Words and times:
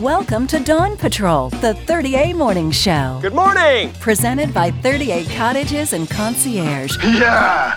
Welcome 0.00 0.46
to 0.46 0.58
Dawn 0.60 0.96
Patrol, 0.96 1.50
the 1.50 1.74
30A 1.74 2.34
Morning 2.34 2.70
Show. 2.70 3.18
Good 3.20 3.34
morning! 3.34 3.92
Presented 4.00 4.54
by 4.54 4.70
30A 4.70 5.36
Cottages 5.36 5.92
and 5.92 6.08
Concierge. 6.08 6.96
Yeah! 7.04 7.74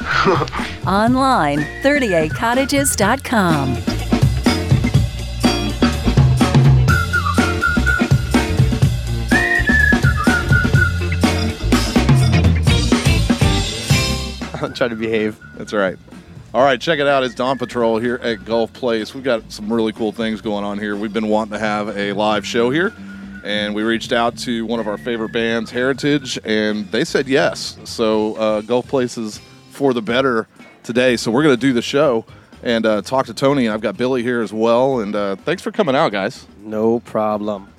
Online, 0.88 1.60
30acottages.com. 1.84 3.76
I'll 14.62 14.72
try 14.72 14.88
to 14.88 14.96
behave. 14.96 15.38
That's 15.58 15.74
right. 15.74 15.98
All 16.54 16.64
right, 16.64 16.80
check 16.80 17.00
it 17.00 17.08
out. 17.08 17.24
It's 17.24 17.34
Dawn 17.34 17.58
Patrol 17.58 17.98
here 17.98 18.20
at 18.22 18.46
Gulf 18.46 18.72
Place. 18.74 19.16
We've 19.16 19.24
got 19.24 19.52
some 19.52 19.74
really 19.74 19.92
cool 19.92 20.12
things 20.12 20.40
going 20.40 20.64
on 20.64 20.78
here. 20.78 20.96
We've 20.96 21.12
been 21.12 21.28
wanting 21.28 21.54
to 21.54 21.58
have 21.58 21.98
a 21.98 22.14
live 22.14 22.46
show 22.46 22.70
here, 22.70 22.94
and 23.44 23.74
we 23.74 23.82
reached 23.82 24.12
out 24.12 24.38
to 24.40 24.64
one 24.68 24.80
of 24.80 24.88
our 24.88 25.00
favorite 25.00 25.32
bands, 25.32 25.72
Heritage, 25.72 26.38
and 26.46 26.86
they 26.92 27.06
said 27.06 27.28
yes. 27.28 27.76
So 27.86 28.36
uh, 28.36 28.62
Gulf 28.62 28.88
Place 28.88 29.18
is 29.18 29.42
for 29.72 29.96
the 29.96 30.04
better 30.04 30.48
today. 30.84 31.18
So 31.18 31.32
we're 31.32 31.42
going 31.42 31.56
to 31.56 31.60
do 31.60 31.74
the 31.74 31.82
show 31.82 32.24
and 32.62 32.86
uh, 32.86 33.02
talk 33.02 33.26
to 33.26 33.34
Tony. 33.34 33.68
I've 33.68 33.82
got 33.82 33.98
Billy 33.98 34.22
here 34.22 34.42
as 34.42 34.54
well. 34.54 35.00
And 35.00 35.16
uh, 35.16 35.38
thanks 35.38 35.64
for 35.64 35.72
coming 35.72 35.96
out, 35.96 36.12
guys. 36.12 36.46
No 36.60 37.00
problem. 37.00 37.73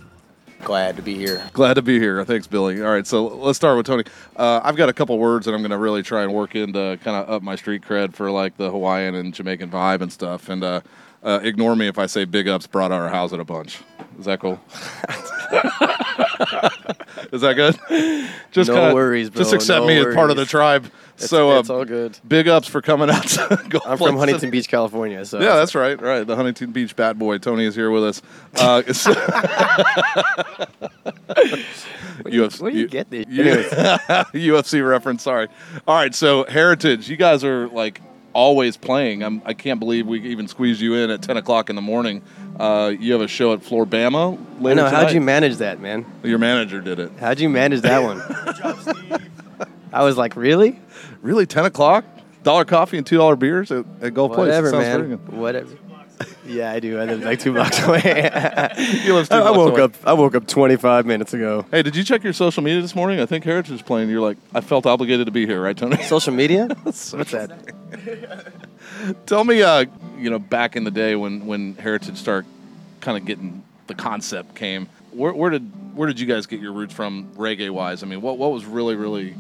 Glad 0.65 0.97
to 0.97 1.03
be 1.03 1.15
here. 1.15 1.47
Glad 1.53 1.75
to 1.75 1.83
be 1.83 1.99
here. 1.99 2.25
Thanks, 2.25 2.47
Billy. 2.47 2.83
All 2.83 2.91
right, 2.91 3.07
so 3.07 3.27
let's 3.27 3.57
start 3.57 3.77
with 3.77 3.85
Tony. 3.85 4.05
Uh, 4.35 4.61
I've 4.65 4.77
got 4.77 4.89
a 4.89 4.95
couple 4.95 5.19
words 5.19 5.45
that 5.45 5.53
I'm 5.53 5.61
going 5.61 5.73
to 5.73 5.79
really 5.79 6.03
try 6.03 6.23
and 6.23 6.33
work 6.33 6.55
into 6.55 6.99
kind 7.05 7.17
of 7.17 7.29
up 7.29 7.43
my 7.43 7.55
street 7.55 7.83
cred 7.83 8.15
for 8.15 8.31
like 8.31 8.57
the 8.57 8.71
Hawaiian 8.71 9.15
and 9.15 9.35
Jamaican 9.35 9.71
vibe 9.71 10.01
and 10.01 10.11
stuff. 10.11 10.49
And 10.49 10.65
uh, 10.65 10.81
uh, 11.25 11.41
ignore 11.43 11.75
me 11.75 11.89
if 11.89 11.99
I 11.99 12.07
say 12.07 12.25
big 12.25 12.47
ups 12.49 12.67
brought 12.67 12.93
our 12.93 13.09
house 13.09 13.33
at 13.33 13.41
a 13.41 13.45
bunch. 13.45 13.81
Is 14.19 14.27
that 14.27 14.39
cool? 14.41 14.61
Is 17.33 17.41
that 17.41 17.55
good? 17.55 17.77
Just 18.53 18.69
No 18.69 18.77
kinda- 18.77 18.95
worries, 18.95 19.31
bro. 19.31 19.41
Just 19.43 19.53
accept 19.55 19.81
No 19.83 19.87
me 19.89 19.97
as 19.99 20.15
part 20.15 20.31
of 20.31 20.37
the 20.37 20.45
tribe. 20.45 20.91
It's, 21.17 21.29
so 21.31 21.53
uh, 21.53 21.61
it's 21.61 21.71
all 21.71 21.85
good. 21.85 22.19
big 22.27 22.49
ups 22.49 22.67
for 22.69 22.81
coming 22.83 23.09
out. 23.11 23.23
To 23.23 23.81
I'm 23.87 23.99
from 23.99 24.17
Huntington 24.17 24.51
Beach, 24.51 24.67
California. 24.69 25.25
So 25.25 25.41
Yeah, 25.41 25.55
that's 25.57 25.75
right. 25.75 26.01
Right, 26.01 26.25
the 26.27 26.35
Huntington 26.37 26.73
Beach 26.73 26.95
Bat 26.97 27.19
Boy 27.19 27.39
Tony 27.39 27.65
is 27.65 27.75
here 27.75 27.91
with 27.91 28.05
us. 28.05 28.23
Uh, 28.57 28.83
it's- 28.87 29.07
UFC, 32.25 32.61
where 32.61 32.71
do 32.73 32.79
you 32.79 32.89
get 32.89 33.11
this? 33.11 33.27
UFC 33.27 34.87
reference. 34.87 35.23
Sorry. 35.23 35.49
All 35.87 35.95
right, 35.97 36.15
so 36.15 36.45
Heritage, 36.45 37.09
you 37.09 37.17
guys 37.17 37.45
are 37.45 37.69
like 37.69 38.01
always 38.35 38.77
playing. 38.77 39.23
I'm, 39.23 39.41
I 39.45 39.55
can't 39.55 39.81
believe 39.81 40.07
we 40.07 40.21
even 40.29 40.49
squeezed 40.49 40.81
you 40.81 40.95
in 40.95 41.11
at 41.11 41.23
10 41.23 41.37
o'clock 41.39 41.71
in 41.71 41.77
the 41.77 41.83
morning. 41.83 42.23
Uh, 42.59 42.93
you 42.99 43.13
have 43.13 43.23
a 43.23 43.29
show 43.29 43.53
at 43.53 43.63
Flora-Bama 43.63 44.39
I 44.39 44.61
later 44.61 44.75
know. 44.77 44.89
How'd 44.89 45.13
you 45.13 45.21
manage 45.21 45.57
that, 45.57 45.81
man? 45.81 46.05
Your 46.23 46.39
manager 46.39 46.81
did 46.81 46.99
it. 46.99 47.13
How'd 47.19 47.41
you 47.41 47.49
manage 47.49 47.81
that 47.83 48.03
one? 48.03 48.21
I 49.93 50.03
was 50.05 50.17
like, 50.17 50.37
really? 50.37 50.81
Really, 51.23 51.47
10 51.47 51.65
o'clock? 51.65 52.05
Dollar 52.43 52.67
coffee 52.67 52.99
and 52.99 53.07
two 53.07 53.17
dollar 53.17 53.37
beers 53.37 53.73
at, 53.73 53.87
at 54.03 54.13
Gulf 54.13 54.37
Whatever, 54.37 54.71
Place. 54.71 54.83
It 54.83 54.85
sounds 54.85 54.97
very 54.97 55.09
man. 55.09 55.17
good. 55.17 55.35
Whatever. 55.35 55.79
Yeah, 56.47 56.71
I 56.73 56.81
do. 56.81 57.01
I 57.01 57.07
live 57.07 57.23
like 57.23 57.41
two 57.41 57.53
blocks 57.53 57.83
away. 57.83 58.03
You 59.05 59.15
live 59.15 59.29
two 59.29 59.35
I, 59.35 59.41
I 59.41 59.51
woke 59.51 59.73
away. 59.73 59.83
up. 59.83 59.93
I 60.05 60.13
woke 60.13 60.35
up 60.35 60.47
25 60.47 61.07
minutes 61.07 61.33
ago. 61.33 61.65
Hey, 61.71 61.83
did 61.83 61.97
you 61.97 62.05
check 62.05 62.23
your 62.23 62.33
social 62.35 62.63
media 62.63 62.83
this 62.83 62.95
morning? 62.95 63.19
I 63.21 63.27
think 63.27 63.45
Heritage 63.45 63.73
is 63.73 63.83
playing. 63.83 64.11
You're 64.11 64.21
like, 64.21 64.37
I 64.55 64.61
felt 64.61 64.85
obligated 64.85 65.27
to 65.27 65.33
be 65.33 65.47
here, 65.47 65.61
right, 65.63 65.77
Tony? 65.77 66.03
Social 66.03 66.35
media? 66.35 66.69
What's 66.83 67.11
that? 67.13 67.73
Tell 69.27 69.45
me, 69.45 69.63
uh, 69.63 69.87
you 70.19 70.31
know, 70.31 70.39
back 70.39 70.77
in 70.77 70.85
the 70.85 70.91
day 70.91 71.17
when 71.17 71.47
when 71.47 71.75
Heritage 71.77 72.17
started 72.17 72.49
kind 73.01 73.19
of 73.19 73.25
getting 73.25 73.63
the 73.87 73.95
concept 73.95 74.55
came, 74.55 74.89
where, 75.13 75.33
where 75.33 75.51
did 75.51 75.97
where 75.97 76.09
did 76.09 76.19
you 76.19 76.27
guys 76.27 76.47
get 76.47 76.61
your 76.61 76.73
roots 76.73 76.95
from, 76.95 77.31
reggae 77.35 77.71
wise? 77.71 78.03
I 78.03 78.07
mean, 78.07 78.21
what 78.21 78.39
what 78.39 78.53
was 78.53 78.65
really 78.65 78.97
really 78.97 79.35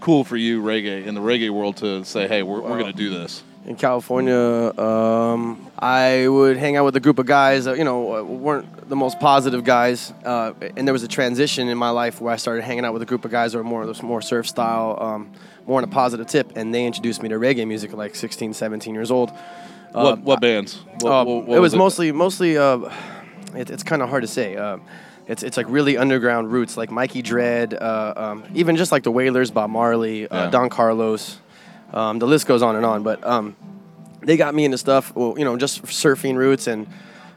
cool 0.00 0.24
for 0.24 0.36
you, 0.36 0.62
reggae 0.62 1.06
in 1.06 1.14
the 1.14 1.20
reggae 1.20 1.50
world, 1.50 1.76
to 1.78 2.04
say, 2.04 2.26
hey, 2.26 2.42
we're, 2.42 2.60
we're 2.60 2.78
going 2.78 2.90
to 2.90 2.92
do 2.92 3.10
this? 3.10 3.42
in 3.64 3.76
California, 3.76 4.72
um, 4.78 5.70
I 5.78 6.26
would 6.26 6.56
hang 6.56 6.76
out 6.76 6.84
with 6.84 6.96
a 6.96 7.00
group 7.00 7.18
of 7.18 7.26
guys 7.26 7.66
that 7.66 7.78
you 7.78 7.84
know 7.84 8.24
weren't 8.24 8.88
the 8.88 8.96
most 8.96 9.20
positive 9.20 9.64
guys, 9.64 10.12
uh, 10.24 10.52
and 10.76 10.86
there 10.86 10.92
was 10.92 11.02
a 11.02 11.08
transition 11.08 11.68
in 11.68 11.78
my 11.78 11.90
life 11.90 12.20
where 12.20 12.32
I 12.32 12.36
started 12.36 12.62
hanging 12.62 12.84
out 12.84 12.92
with 12.92 13.02
a 13.02 13.06
group 13.06 13.24
of 13.24 13.30
guys 13.30 13.52
that 13.52 13.58
were 13.58 13.64
more 13.64 13.86
more 14.02 14.20
surf 14.20 14.48
style, 14.48 14.98
um, 15.00 15.32
more 15.66 15.78
on 15.78 15.84
a 15.84 15.88
positive 15.88 16.26
tip, 16.26 16.52
and 16.56 16.74
they 16.74 16.84
introduced 16.84 17.22
me 17.22 17.28
to 17.28 17.36
reggae 17.36 17.66
music 17.66 17.92
at 17.92 17.98
like 17.98 18.14
16, 18.14 18.52
17 18.54 18.94
years 18.94 19.10
old. 19.10 19.30
what 19.92 20.20
what 20.20 20.40
bands? 20.40 20.80
What, 21.00 21.10
Uh, 21.12 21.24
what- 21.24 21.46
what 21.46 21.56
it 21.56 21.60
was 21.60 21.74
mostly 21.74 22.12
mostly. 22.12 22.56
Uh, 22.58 22.90
it, 23.54 23.70
it's 23.70 23.82
kind 23.82 24.00
of 24.02 24.08
hard 24.08 24.22
to 24.22 24.28
say. 24.28 24.56
Uh, 24.56 24.78
it's 25.28 25.42
it's 25.42 25.56
like 25.56 25.66
really 25.68 25.96
underground 25.96 26.50
roots, 26.52 26.76
like 26.76 26.90
Mikey 26.90 27.22
Dread, 27.22 27.74
uh, 27.74 28.14
um, 28.16 28.44
even 28.54 28.76
just 28.76 28.90
like 28.92 29.02
the 29.04 29.10
Wailers, 29.10 29.50
Bob 29.50 29.70
Marley, 29.70 30.26
uh, 30.28 30.44
Yeah. 30.44 30.50
Don 30.50 30.68
Carlos. 30.68 31.38
Um, 31.92 32.18
the 32.18 32.26
list 32.26 32.46
goes 32.46 32.62
on 32.62 32.74
and 32.76 32.86
on, 32.86 33.02
but 33.02 33.24
um, 33.26 33.54
they 34.22 34.36
got 34.38 34.54
me 34.54 34.64
into 34.64 34.78
stuff. 34.78 35.14
Well, 35.14 35.34
you 35.38 35.44
know, 35.44 35.56
just 35.58 35.82
surfing 35.82 36.36
roots 36.36 36.66
and 36.66 36.86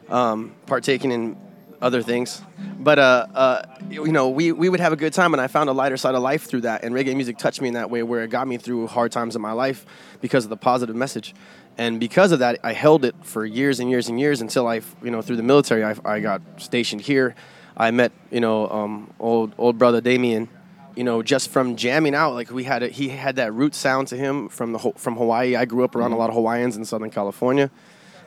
um, 0.08 0.54
partaking 0.66 1.12
in 1.12 1.36
other 1.80 2.02
things. 2.02 2.42
But 2.78 2.98
uh, 2.98 3.26
uh, 3.34 3.62
you 3.90 4.12
know, 4.12 4.28
we, 4.28 4.52
we 4.52 4.68
would 4.68 4.80
have 4.80 4.92
a 4.92 4.96
good 4.96 5.12
time, 5.12 5.34
and 5.34 5.40
I 5.40 5.46
found 5.46 5.68
a 5.68 5.72
lighter 5.72 5.96
side 5.96 6.14
of 6.14 6.22
life 6.22 6.44
through 6.44 6.62
that. 6.62 6.84
And 6.84 6.94
reggae 6.94 7.14
music 7.14 7.38
touched 7.38 7.60
me 7.60 7.68
in 7.68 7.74
that 7.74 7.90
way, 7.90 8.02
where 8.02 8.22
it 8.22 8.30
got 8.30 8.48
me 8.48 8.56
through 8.56 8.86
hard 8.86 9.12
times 9.12 9.36
in 9.36 9.42
my 9.42 9.52
life 9.52 9.86
because 10.20 10.44
of 10.44 10.50
the 10.50 10.56
positive 10.56 10.96
message. 10.96 11.34
And 11.78 12.00
because 12.00 12.32
of 12.32 12.38
that, 12.38 12.58
I 12.62 12.72
held 12.72 13.04
it 13.04 13.14
for 13.22 13.44
years 13.44 13.80
and 13.80 13.90
years 13.90 14.08
and 14.08 14.18
years 14.18 14.40
until 14.40 14.66
I, 14.66 14.80
you 15.02 15.10
know, 15.10 15.20
through 15.20 15.36
the 15.36 15.42
military, 15.42 15.84
I, 15.84 15.94
I 16.04 16.20
got 16.20 16.40
stationed 16.56 17.02
here. 17.02 17.34
I 17.76 17.90
met, 17.90 18.12
you 18.30 18.40
know, 18.40 18.68
um, 18.70 19.12
old 19.20 19.52
old 19.58 19.76
brother 19.76 20.00
Damien, 20.00 20.48
you 20.94 21.04
know, 21.04 21.22
just 21.22 21.50
from 21.50 21.76
jamming 21.76 22.14
out. 22.14 22.32
Like 22.32 22.50
we 22.50 22.64
had, 22.64 22.82
a, 22.82 22.88
he 22.88 23.10
had 23.10 23.36
that 23.36 23.52
root 23.52 23.74
sound 23.74 24.08
to 24.08 24.16
him 24.16 24.48
from 24.48 24.72
the 24.72 24.78
from 24.78 25.16
Hawaii. 25.16 25.56
I 25.56 25.66
grew 25.66 25.84
up 25.84 25.94
around 25.94 26.12
a 26.12 26.16
lot 26.16 26.30
of 26.30 26.34
Hawaiians 26.34 26.76
in 26.76 26.84
Southern 26.86 27.10
California 27.10 27.70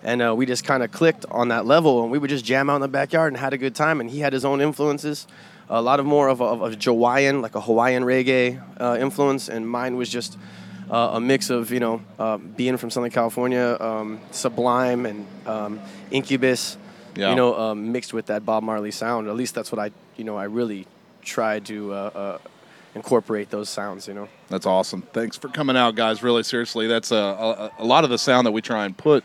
and 0.04 0.22
uh, 0.22 0.34
we 0.36 0.46
just 0.46 0.64
kind 0.64 0.82
of 0.84 0.92
clicked 0.92 1.26
on 1.30 1.50
that 1.50 1.66
level 1.66 2.02
and 2.04 2.12
we 2.12 2.18
would 2.18 2.30
just 2.30 2.46
jam 2.46 2.70
out 2.70 2.76
in 2.76 2.82
the 2.82 2.88
backyard 2.88 3.34
and 3.34 3.38
had 3.40 3.54
a 3.54 3.58
good 3.58 3.76
time 3.76 4.00
and 4.02 4.10
he 4.10 4.20
had 4.20 4.34
his 4.34 4.46
own 4.46 4.62
influences 4.62 5.28
a 5.70 5.82
lot 5.82 6.00
of 6.00 6.06
more 6.06 6.30
of 6.30 6.42
a, 6.42 6.44
of 6.46 6.62
a 6.74 6.76
Hawaiian 6.76 7.42
like 7.42 7.56
a 7.56 7.62
Hawaiian 7.62 8.04
reggae 8.04 8.62
uh, 8.80 8.98
influence 9.00 9.50
and 9.50 9.70
mine 9.70 9.96
was 9.98 10.10
just 10.10 10.38
uh, 10.90 11.12
a 11.14 11.20
mix 11.20 11.50
of 11.50 11.72
you 11.72 11.80
know 11.80 12.02
uh, 12.18 12.38
being 12.38 12.78
from 12.78 12.90
Southern 12.90 13.12
California 13.12 13.78
um, 13.80 14.20
Sublime 14.32 15.06
and 15.06 15.28
um, 15.46 15.80
Incubus 16.12 16.78
Yeah. 17.16 17.30
you 17.32 17.36
know 17.36 17.56
um, 17.60 17.92
mixed 17.92 18.14
with 18.14 18.28
that 18.28 18.46
Bob 18.46 18.64
Marley 18.64 18.92
sound 18.92 19.28
at 19.28 19.36
least 19.36 19.54
that's 19.56 19.72
what 19.72 19.80
I 19.80 19.92
you 20.18 20.24
know 20.24 20.38
I 20.38 20.46
really 20.46 20.88
tried 21.22 21.66
to 21.66 21.94
uh, 21.94 21.96
uh, 21.96 22.38
incorporate 22.96 23.50
those 23.52 23.70
sounds 23.70 24.08
you 24.08 24.14
know 24.16 24.28
That's 24.48 24.66
awesome. 24.66 25.04
Thanks 25.14 25.38
for 25.38 25.48
coming 25.50 25.78
out, 25.78 25.94
guys. 25.96 26.24
Really, 26.24 26.42
seriously, 26.44 26.88
that's 26.88 27.12
a, 27.12 27.16
a, 27.16 27.72
a 27.80 27.86
lot 27.86 28.04
of 28.04 28.10
the 28.10 28.18
sound 28.18 28.48
that 28.48 28.52
we 28.52 28.62
try 28.62 28.86
and 28.86 28.98
put 28.98 29.24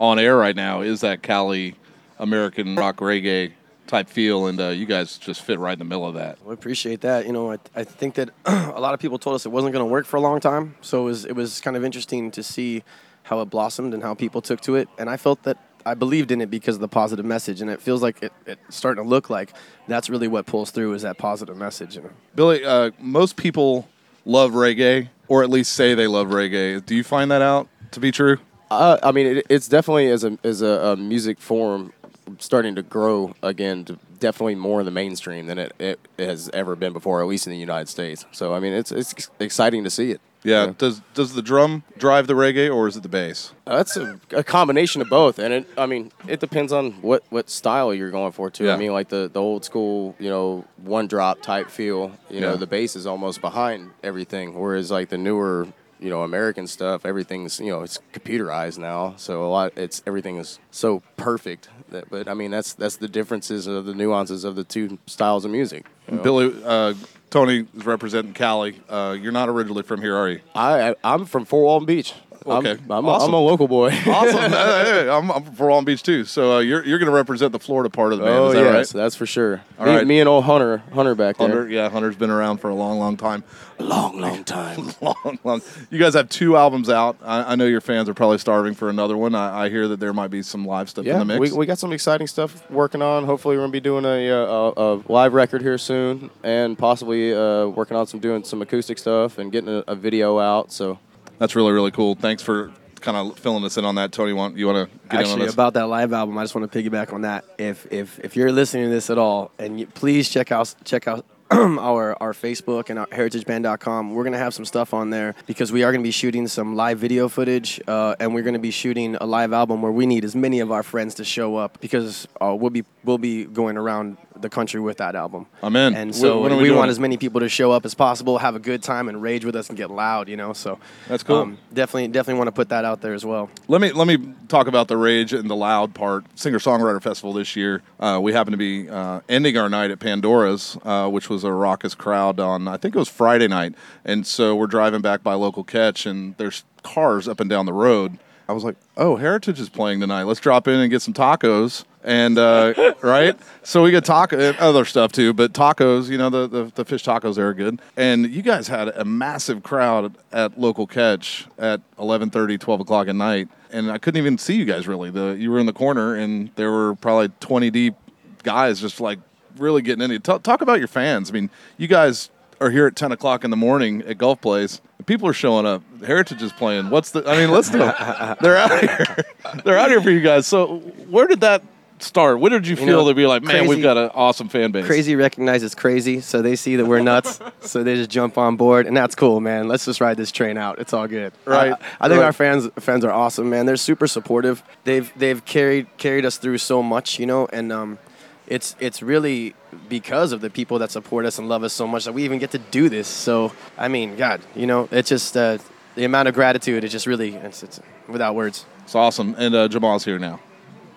on 0.00 0.18
air 0.18 0.36
right 0.36 0.56
now 0.56 0.80
is 0.80 1.00
that 1.02 1.22
Cali 1.22 1.76
American 2.18 2.76
rock 2.76 2.96
reggae 2.96 3.52
type 3.86 4.08
feel, 4.08 4.46
and 4.46 4.60
uh, 4.60 4.68
you 4.68 4.86
guys 4.86 5.18
just 5.18 5.42
fit 5.42 5.58
right 5.58 5.74
in 5.74 5.78
the 5.78 5.84
middle 5.84 6.06
of 6.06 6.14
that. 6.14 6.44
We 6.44 6.54
appreciate 6.54 7.02
that. 7.02 7.26
You 7.26 7.32
know, 7.32 7.52
I, 7.52 7.58
I 7.74 7.84
think 7.84 8.14
that 8.14 8.30
a 8.44 8.80
lot 8.80 8.94
of 8.94 9.00
people 9.00 9.18
told 9.18 9.36
us 9.36 9.46
it 9.46 9.50
wasn't 9.50 9.72
going 9.72 9.84
to 9.84 9.90
work 9.90 10.06
for 10.06 10.16
a 10.16 10.20
long 10.20 10.40
time. 10.40 10.76
So 10.80 11.02
it 11.02 11.04
was, 11.04 11.24
it 11.24 11.36
was 11.36 11.60
kind 11.60 11.76
of 11.76 11.84
interesting 11.84 12.30
to 12.32 12.42
see 12.42 12.82
how 13.24 13.40
it 13.40 13.46
blossomed 13.46 13.94
and 13.94 14.02
how 14.02 14.14
people 14.14 14.42
took 14.42 14.60
to 14.62 14.76
it. 14.76 14.88
And 14.98 15.08
I 15.08 15.16
felt 15.16 15.42
that 15.44 15.58
I 15.86 15.94
believed 15.94 16.30
in 16.30 16.40
it 16.40 16.50
because 16.50 16.76
of 16.76 16.80
the 16.80 16.88
positive 16.88 17.24
message. 17.24 17.60
And 17.60 17.70
it 17.70 17.80
feels 17.80 18.02
like 18.02 18.22
it, 18.22 18.32
it's 18.46 18.76
starting 18.76 19.04
to 19.04 19.08
look 19.08 19.28
like 19.28 19.52
that's 19.86 20.08
really 20.08 20.28
what 20.28 20.46
pulls 20.46 20.70
through 20.70 20.94
is 20.94 21.02
that 21.02 21.18
positive 21.18 21.56
message. 21.56 21.96
You 21.96 22.02
know? 22.02 22.10
Billy, 22.34 22.64
uh, 22.64 22.90
most 22.98 23.36
people 23.36 23.88
love 24.24 24.52
reggae, 24.52 25.08
or 25.28 25.42
at 25.42 25.50
least 25.50 25.72
say 25.72 25.94
they 25.94 26.06
love 26.06 26.28
reggae. 26.28 26.84
Do 26.84 26.94
you 26.94 27.04
find 27.04 27.30
that 27.30 27.42
out 27.42 27.68
to 27.92 28.00
be 28.00 28.10
true? 28.10 28.38
Uh, 28.74 28.98
I 29.02 29.12
mean, 29.12 29.26
it, 29.38 29.46
it's 29.48 29.68
definitely 29.68 30.10
as 30.10 30.24
a 30.24 30.38
as 30.44 30.62
a, 30.62 30.66
a 30.66 30.96
music 30.96 31.38
form 31.40 31.92
starting 32.38 32.74
to 32.74 32.82
grow 32.82 33.34
again, 33.42 33.84
to 33.84 33.98
definitely 34.18 34.54
more 34.54 34.80
in 34.80 34.86
the 34.86 34.90
mainstream 34.90 35.46
than 35.46 35.58
it, 35.58 35.72
it 35.78 36.00
has 36.18 36.48
ever 36.54 36.74
been 36.74 36.92
before, 36.92 37.20
at 37.20 37.26
least 37.28 37.46
in 37.46 37.52
the 37.52 37.58
United 37.58 37.88
States. 37.88 38.24
So, 38.32 38.54
I 38.54 38.60
mean, 38.60 38.72
it's 38.72 38.92
it's 38.92 39.14
exciting 39.38 39.84
to 39.84 39.90
see 39.90 40.10
it. 40.12 40.20
Yeah. 40.42 40.74
Does 40.76 41.00
does 41.14 41.32
the 41.32 41.40
drum 41.40 41.84
drive 41.96 42.26
the 42.26 42.34
reggae, 42.34 42.74
or 42.74 42.86
is 42.86 42.96
it 42.98 43.02
the 43.02 43.08
bass? 43.08 43.52
Uh, 43.66 43.78
That's 43.78 43.96
a, 43.96 44.20
a 44.30 44.44
combination 44.44 45.00
of 45.00 45.08
both, 45.08 45.38
and 45.38 45.54
it. 45.54 45.66
I 45.78 45.86
mean, 45.86 46.12
it 46.28 46.38
depends 46.38 46.70
on 46.70 46.92
what, 47.00 47.24
what 47.30 47.48
style 47.48 47.94
you're 47.94 48.10
going 48.10 48.32
for 48.32 48.50
too. 48.50 48.66
Yeah. 48.66 48.74
I 48.74 48.76
mean, 48.76 48.92
like 48.92 49.08
the, 49.08 49.30
the 49.32 49.40
old 49.40 49.64
school, 49.64 50.14
you 50.18 50.28
know, 50.28 50.64
one 50.76 51.06
drop 51.06 51.40
type 51.40 51.70
feel. 51.70 52.12
You 52.28 52.40
know, 52.42 52.56
the 52.56 52.66
bass 52.66 52.94
is 52.94 53.06
almost 53.06 53.40
behind 53.40 53.90
everything, 54.02 54.54
whereas 54.54 54.90
like 54.90 55.08
the 55.08 55.16
newer, 55.16 55.66
you 56.04 56.10
know, 56.10 56.22
American 56.22 56.66
stuff, 56.66 57.06
everything's 57.06 57.58
you 57.58 57.70
know 57.70 57.80
it's 57.80 57.98
computerized 58.12 58.78
now, 58.78 59.14
so 59.16 59.42
a 59.42 59.48
lot 59.48 59.72
it's 59.74 60.02
everything 60.06 60.36
is 60.36 60.58
so 60.70 61.02
perfect. 61.16 61.70
That, 61.88 62.10
but 62.10 62.28
I 62.28 62.34
mean, 62.34 62.50
that's 62.50 62.74
that's 62.74 62.96
the 62.96 63.08
differences 63.08 63.66
of 63.66 63.86
the 63.86 63.94
nuances 63.94 64.44
of 64.44 64.54
the 64.54 64.64
two 64.64 64.98
styles 65.06 65.46
of 65.46 65.50
music. 65.50 65.86
you 66.08 66.16
know. 66.16 66.22
Billy, 66.22 66.62
uh, 66.62 66.92
Tony 67.30 67.66
is 67.74 67.86
representing 67.86 68.34
Cali. 68.34 68.80
Uh, 68.88 69.16
you're 69.18 69.32
not 69.32 69.48
originally 69.48 69.82
from 69.82 70.02
here, 70.02 70.14
are 70.14 70.28
you? 70.28 70.40
I, 70.54 70.90
I 70.90 70.94
I'm 71.02 71.24
from 71.24 71.46
Fort 71.46 71.64
Walton 71.64 71.86
Beach. 71.86 72.12
Okay, 72.46 72.72
I'm, 72.72 72.92
I'm, 72.92 73.08
awesome. 73.08 73.32
a, 73.32 73.36
I'm 73.36 73.42
a 73.42 73.46
local 73.46 73.68
boy. 73.68 73.88
awesome. 74.06 74.52
Hey, 74.64 75.08
I'm, 75.08 75.30
I'm 75.30 75.44
from 75.54 75.68
Long 75.68 75.84
Beach 75.84 76.02
too. 76.02 76.24
So 76.24 76.56
uh, 76.56 76.58
you're 76.60 76.84
you're 76.84 76.98
going 76.98 77.10
to 77.10 77.14
represent 77.14 77.52
the 77.52 77.58
Florida 77.58 77.88
part 77.88 78.12
of 78.12 78.18
the 78.18 78.24
band. 78.24 78.38
oh 78.38 78.48
is 78.48 78.54
that 78.54 78.60
yes, 78.60 78.94
right? 78.94 79.02
that's 79.02 79.16
for 79.16 79.26
sure. 79.26 79.62
All 79.78 79.86
me, 79.86 79.96
right. 79.96 80.06
me 80.06 80.20
and 80.20 80.28
old 80.28 80.44
Hunter, 80.44 80.78
Hunter 80.92 81.14
back 81.14 81.38
there. 81.38 81.48
Hunter, 81.48 81.68
yeah, 81.68 81.88
Hunter's 81.88 82.16
been 82.16 82.30
around 82.30 82.58
for 82.58 82.68
a 82.68 82.74
long, 82.74 82.98
long 82.98 83.16
time. 83.16 83.44
long, 83.78 84.20
long 84.20 84.44
time. 84.44 84.92
long, 85.00 85.38
long. 85.42 85.62
You 85.90 85.98
guys 85.98 86.14
have 86.14 86.28
two 86.28 86.56
albums 86.56 86.90
out. 86.90 87.16
I, 87.22 87.52
I 87.52 87.54
know 87.56 87.66
your 87.66 87.80
fans 87.80 88.08
are 88.08 88.14
probably 88.14 88.38
starving 88.38 88.74
for 88.74 88.88
another 88.90 89.16
one. 89.16 89.34
I, 89.34 89.64
I 89.64 89.68
hear 89.70 89.88
that 89.88 90.00
there 90.00 90.12
might 90.12 90.28
be 90.28 90.42
some 90.42 90.66
live 90.66 90.90
stuff 90.90 91.06
in 91.06 91.18
the 91.18 91.24
mix. 91.24 91.40
we, 91.40 91.58
we 91.58 91.66
got 91.66 91.78
some 91.78 91.92
exciting 91.92 92.26
stuff 92.26 92.68
working 92.70 93.00
on. 93.00 93.24
Hopefully, 93.24 93.56
we're 93.56 93.62
gonna 93.62 93.72
be 93.72 93.80
doing 93.80 94.04
a, 94.04 94.28
a, 94.30 94.72
a 94.76 95.02
live 95.08 95.32
record 95.32 95.62
here 95.62 95.78
soon, 95.78 96.30
and 96.42 96.76
possibly 96.78 97.32
uh, 97.32 97.66
working 97.68 97.96
on 97.96 98.06
some 98.06 98.20
doing 98.20 98.44
some 98.44 98.60
acoustic 98.60 98.98
stuff 98.98 99.38
and 99.38 99.50
getting 99.50 99.70
a, 99.70 99.84
a 99.88 99.94
video 99.94 100.38
out. 100.38 100.72
So 100.72 100.98
That's 101.38 101.56
really, 101.56 101.72
really 101.72 101.90
cool. 101.90 102.14
Thanks 102.14 102.42
for 102.42 102.72
kind 103.00 103.16
of 103.16 103.38
filling 103.38 103.64
us 103.64 103.76
in 103.76 103.84
on 103.84 103.96
that, 103.96 104.12
Tony. 104.12 104.32
Want 104.32 104.56
you 104.56 104.66
want 104.66 104.90
to 104.90 104.98
get 105.08 105.20
Actually, 105.20 105.46
about 105.48 105.74
that 105.74 105.88
live 105.88 106.12
album, 106.12 106.36
I 106.38 106.42
just 106.42 106.54
want 106.54 106.70
to 106.70 106.82
piggyback 106.82 107.12
on 107.12 107.22
that. 107.22 107.44
If 107.58 107.86
if 107.92 108.18
if 108.20 108.36
you're 108.36 108.50
listening 108.50 108.84
to 108.84 108.90
this 108.90 109.10
at 109.10 109.18
all, 109.18 109.52
and 109.58 109.78
you, 109.80 109.86
please 109.86 110.28
check 110.28 110.50
out 110.50 110.74
check 110.84 111.06
out 111.06 111.24
our 111.50 112.16
our 112.20 112.32
Facebook 112.32 112.90
and 112.90 112.98
our 112.98 113.06
heritageband.com. 113.08 114.14
We're 114.14 114.24
gonna 114.24 114.38
have 114.38 114.54
some 114.54 114.64
stuff 114.64 114.94
on 114.94 115.10
there 115.10 115.34
because 115.46 115.70
we 115.70 115.82
are 115.82 115.92
gonna 115.92 116.02
be 116.02 116.10
shooting 116.10 116.48
some 116.48 116.74
live 116.74 116.98
video 116.98 117.28
footage, 117.28 117.80
uh, 117.86 118.16
and 118.18 118.34
we're 118.34 118.42
gonna 118.42 118.58
be 118.58 118.70
shooting 118.70 119.16
a 119.16 119.26
live 119.26 119.52
album 119.52 119.82
where 119.82 119.92
we 119.92 120.06
need 120.06 120.24
as 120.24 120.34
many 120.34 120.60
of 120.60 120.72
our 120.72 120.82
friends 120.82 121.14
to 121.16 121.24
show 121.24 121.56
up 121.56 121.80
because 121.80 122.26
uh, 122.40 122.56
we'll 122.58 122.70
be 122.70 122.84
we'll 123.04 123.18
be 123.18 123.44
going 123.44 123.76
around 123.76 124.16
the 124.40 124.48
country 124.48 124.80
with 124.80 124.98
that 124.98 125.14
album. 125.14 125.46
I'm 125.62 125.76
in. 125.76 125.94
And 125.94 126.14
so 126.14 126.42
we 126.42 126.54
we, 126.64 126.70
want 126.70 126.90
as 126.90 126.98
many 126.98 127.16
people 127.16 127.40
to 127.40 127.48
show 127.48 127.72
up 127.72 127.84
as 127.84 127.94
possible, 127.94 128.38
have 128.38 128.54
a 128.54 128.58
good 128.58 128.82
time, 128.82 129.08
and 129.08 129.22
rage 129.22 129.44
with 129.44 129.56
us 129.56 129.68
and 129.68 129.76
get 129.78 129.90
loud. 129.90 130.28
You 130.28 130.36
know, 130.36 130.52
so 130.52 130.72
um, 130.72 130.80
That's 131.08 131.22
cool. 131.22 131.52
definitely 131.72 132.08
definitely 132.08 132.38
want 132.38 132.48
to 132.48 132.52
put 132.52 132.68
that 132.70 132.84
out 132.84 133.00
there 133.00 133.14
as 133.14 133.24
well. 133.24 133.50
Let 133.68 133.80
me 133.80 133.92
let 133.92 134.06
me 134.06 134.34
talk 134.48 134.66
about 134.66 134.88
the 134.88 134.96
rage 134.96 135.32
and 135.32 135.48
the 135.48 135.56
loud 135.56 135.94
part. 135.94 136.24
Singer 136.34 136.58
Songwriter 136.58 137.02
Festival 137.02 137.32
this 137.32 137.56
year. 137.56 137.82
Uh, 138.00 138.18
we 138.22 138.32
happen 138.32 138.52
to 138.52 138.56
be 138.56 138.88
uh, 138.88 139.20
ending 139.28 139.56
our 139.56 139.68
night 139.68 139.90
at 139.90 140.00
Pandora's, 140.00 140.76
uh, 140.84 141.08
which 141.08 141.30
was 141.30 141.44
a 141.44 141.52
raucous 141.52 141.94
crowd 141.94 142.40
on 142.40 142.68
I 142.68 142.76
think 142.76 142.94
it 142.94 142.98
was 142.98 143.08
Friday 143.08 143.48
night, 143.48 143.74
and 144.04 144.26
so 144.26 144.56
we're 144.56 144.66
driving 144.66 145.00
back 145.00 145.22
by 145.22 145.34
local 145.34 145.64
catch, 145.64 146.06
and 146.06 146.36
there's 146.36 146.64
cars 146.82 147.28
up 147.28 147.40
and 147.40 147.48
down 147.48 147.66
the 147.66 147.72
road. 147.72 148.18
I 148.48 148.52
was 148.52 148.64
like, 148.64 148.76
"Oh, 148.96 149.16
Heritage 149.16 149.58
is 149.58 149.68
playing 149.68 150.00
tonight. 150.00 150.24
Let's 150.24 150.40
drop 150.40 150.68
in 150.68 150.74
and 150.74 150.90
get 150.90 151.02
some 151.02 151.14
tacos." 151.14 151.84
And 152.04 152.36
uh, 152.36 152.94
right, 153.02 153.36
so 153.62 153.82
we 153.82 153.90
get 153.90 154.04
taco 154.04 154.38
and 154.38 154.56
other 154.58 154.84
stuff 154.84 155.10
too, 155.10 155.32
but 155.32 155.54
tacos, 155.54 156.10
you 156.10 156.18
know, 156.18 156.28
the, 156.28 156.46
the 156.46 156.64
the 156.74 156.84
fish 156.84 157.02
tacos 157.02 157.36
there 157.36 157.48
are 157.48 157.54
good. 157.54 157.80
And 157.96 158.30
you 158.30 158.42
guys 158.42 158.68
had 158.68 158.88
a 158.88 159.06
massive 159.06 159.62
crowd 159.62 160.14
at 160.30 160.60
local 160.60 160.86
catch 160.86 161.46
at 161.58 161.80
11:30, 161.96 162.60
12 162.60 162.80
o'clock 162.80 163.08
at 163.08 163.16
night, 163.16 163.48
and 163.70 163.90
I 163.90 163.96
couldn't 163.96 164.18
even 164.18 164.36
see 164.36 164.54
you 164.54 164.66
guys 164.66 164.86
really. 164.86 165.10
The 165.10 165.34
you 165.38 165.50
were 165.50 165.58
in 165.58 165.64
the 165.64 165.72
corner, 165.72 166.14
and 166.14 166.50
there 166.56 166.70
were 166.70 166.94
probably 166.94 167.30
20 167.40 167.70
deep 167.70 167.94
guys 168.42 168.80
just 168.80 169.00
like 169.00 169.18
really 169.56 169.80
getting 169.80 170.02
into 170.02 170.16
it. 170.16 170.24
Talk, 170.24 170.42
talk 170.42 170.60
about 170.60 170.78
your 170.78 170.88
fans. 170.88 171.30
I 171.30 171.32
mean, 171.32 171.48
you 171.78 171.86
guys 171.88 172.28
are 172.60 172.70
here 172.70 172.86
at 172.86 172.96
10 172.96 173.12
o'clock 173.12 173.44
in 173.44 173.50
the 173.50 173.56
morning 173.56 174.02
at 174.02 174.18
Gulf 174.18 174.40
Place. 174.40 174.80
People 175.06 175.28
are 175.28 175.34
showing 175.34 175.66
up. 175.66 175.82
Heritage 176.04 176.42
is 176.42 176.52
playing. 176.52 176.90
What's 176.90 177.10
the? 177.10 177.28
I 177.28 177.36
mean, 177.36 177.50
let's 177.50 177.70
do. 177.70 177.78
They're 177.78 178.56
out 178.56 178.78
here. 178.80 179.24
They're 179.64 179.78
out 179.78 179.90
here 179.90 180.02
for 180.02 180.10
you 180.10 180.20
guys. 180.20 180.46
So, 180.46 180.78
where 181.08 181.26
did 181.26 181.40
that 181.40 181.62
start? 181.98 182.40
When 182.40 182.52
did 182.52 182.66
you 182.66 182.76
feel 182.76 183.02
know, 183.02 183.08
to 183.08 183.14
be 183.14 183.26
like, 183.26 183.42
man, 183.42 183.56
crazy- 183.56 183.68
we've 183.68 183.82
got 183.82 183.96
an 183.96 184.10
awesome 184.14 184.48
fan 184.48 184.70
base? 184.72 184.86
crazy 184.86 185.16
recognizes 185.16 185.74
crazy, 185.74 186.20
so 186.20 186.42
they 186.42 186.56
see 186.56 186.76
that 186.76 186.86
we're 186.86 187.00
nuts, 187.00 187.40
so 187.60 187.82
they 187.82 187.94
just 187.96 188.10
jump 188.10 188.36
on 188.38 188.56
board, 188.56 188.86
and 188.86 188.96
that's 188.96 189.14
cool, 189.14 189.40
man. 189.40 189.68
Let's 189.68 189.84
just 189.84 190.00
ride 190.00 190.16
this 190.16 190.30
train 190.32 190.56
out. 190.56 190.78
It's 190.78 190.92
all 190.92 191.06
good, 191.08 191.32
Right, 191.44 191.72
I, 191.72 191.76
I 192.00 192.08
think 192.08 192.20
right. 192.20 192.26
our 192.26 192.32
fans 192.32 192.68
fans 192.78 193.04
are 193.04 193.12
awesome, 193.12 193.48
man. 193.50 193.66
They're 193.66 193.76
super 193.76 194.06
supportive. 194.06 194.62
They've 194.84 195.12
they've 195.16 195.44
carried 195.44 195.86
carried 195.96 196.24
us 196.24 196.36
through 196.38 196.58
so 196.58 196.82
much, 196.82 197.18
you 197.18 197.26
know, 197.26 197.46
and 197.52 197.72
um, 197.72 197.98
it's 198.46 198.76
it's 198.80 199.02
really 199.02 199.54
because 199.88 200.32
of 200.32 200.40
the 200.40 200.50
people 200.50 200.78
that 200.80 200.90
support 200.90 201.24
us 201.24 201.38
and 201.38 201.48
love 201.48 201.64
us 201.64 201.72
so 201.72 201.86
much 201.86 202.04
that 202.04 202.12
we 202.12 202.24
even 202.24 202.38
get 202.38 202.50
to 202.52 202.58
do 202.58 202.88
this. 202.88 203.08
So 203.08 203.52
I 203.78 203.88
mean, 203.88 204.16
God, 204.16 204.40
you 204.54 204.66
know, 204.66 204.88
it's 204.90 205.08
just 205.08 205.36
uh, 205.36 205.58
the 205.94 206.04
amount 206.04 206.28
of 206.28 206.34
gratitude 206.34 206.84
is 206.84 206.92
just 206.92 207.06
really 207.06 207.34
it's, 207.34 207.62
it's 207.62 207.80
without 208.08 208.34
words. 208.34 208.66
It's 208.82 208.94
awesome. 208.94 209.34
And 209.38 209.54
uh, 209.54 209.68
Jamal's 209.68 210.04
here 210.04 210.18
now. 210.18 210.40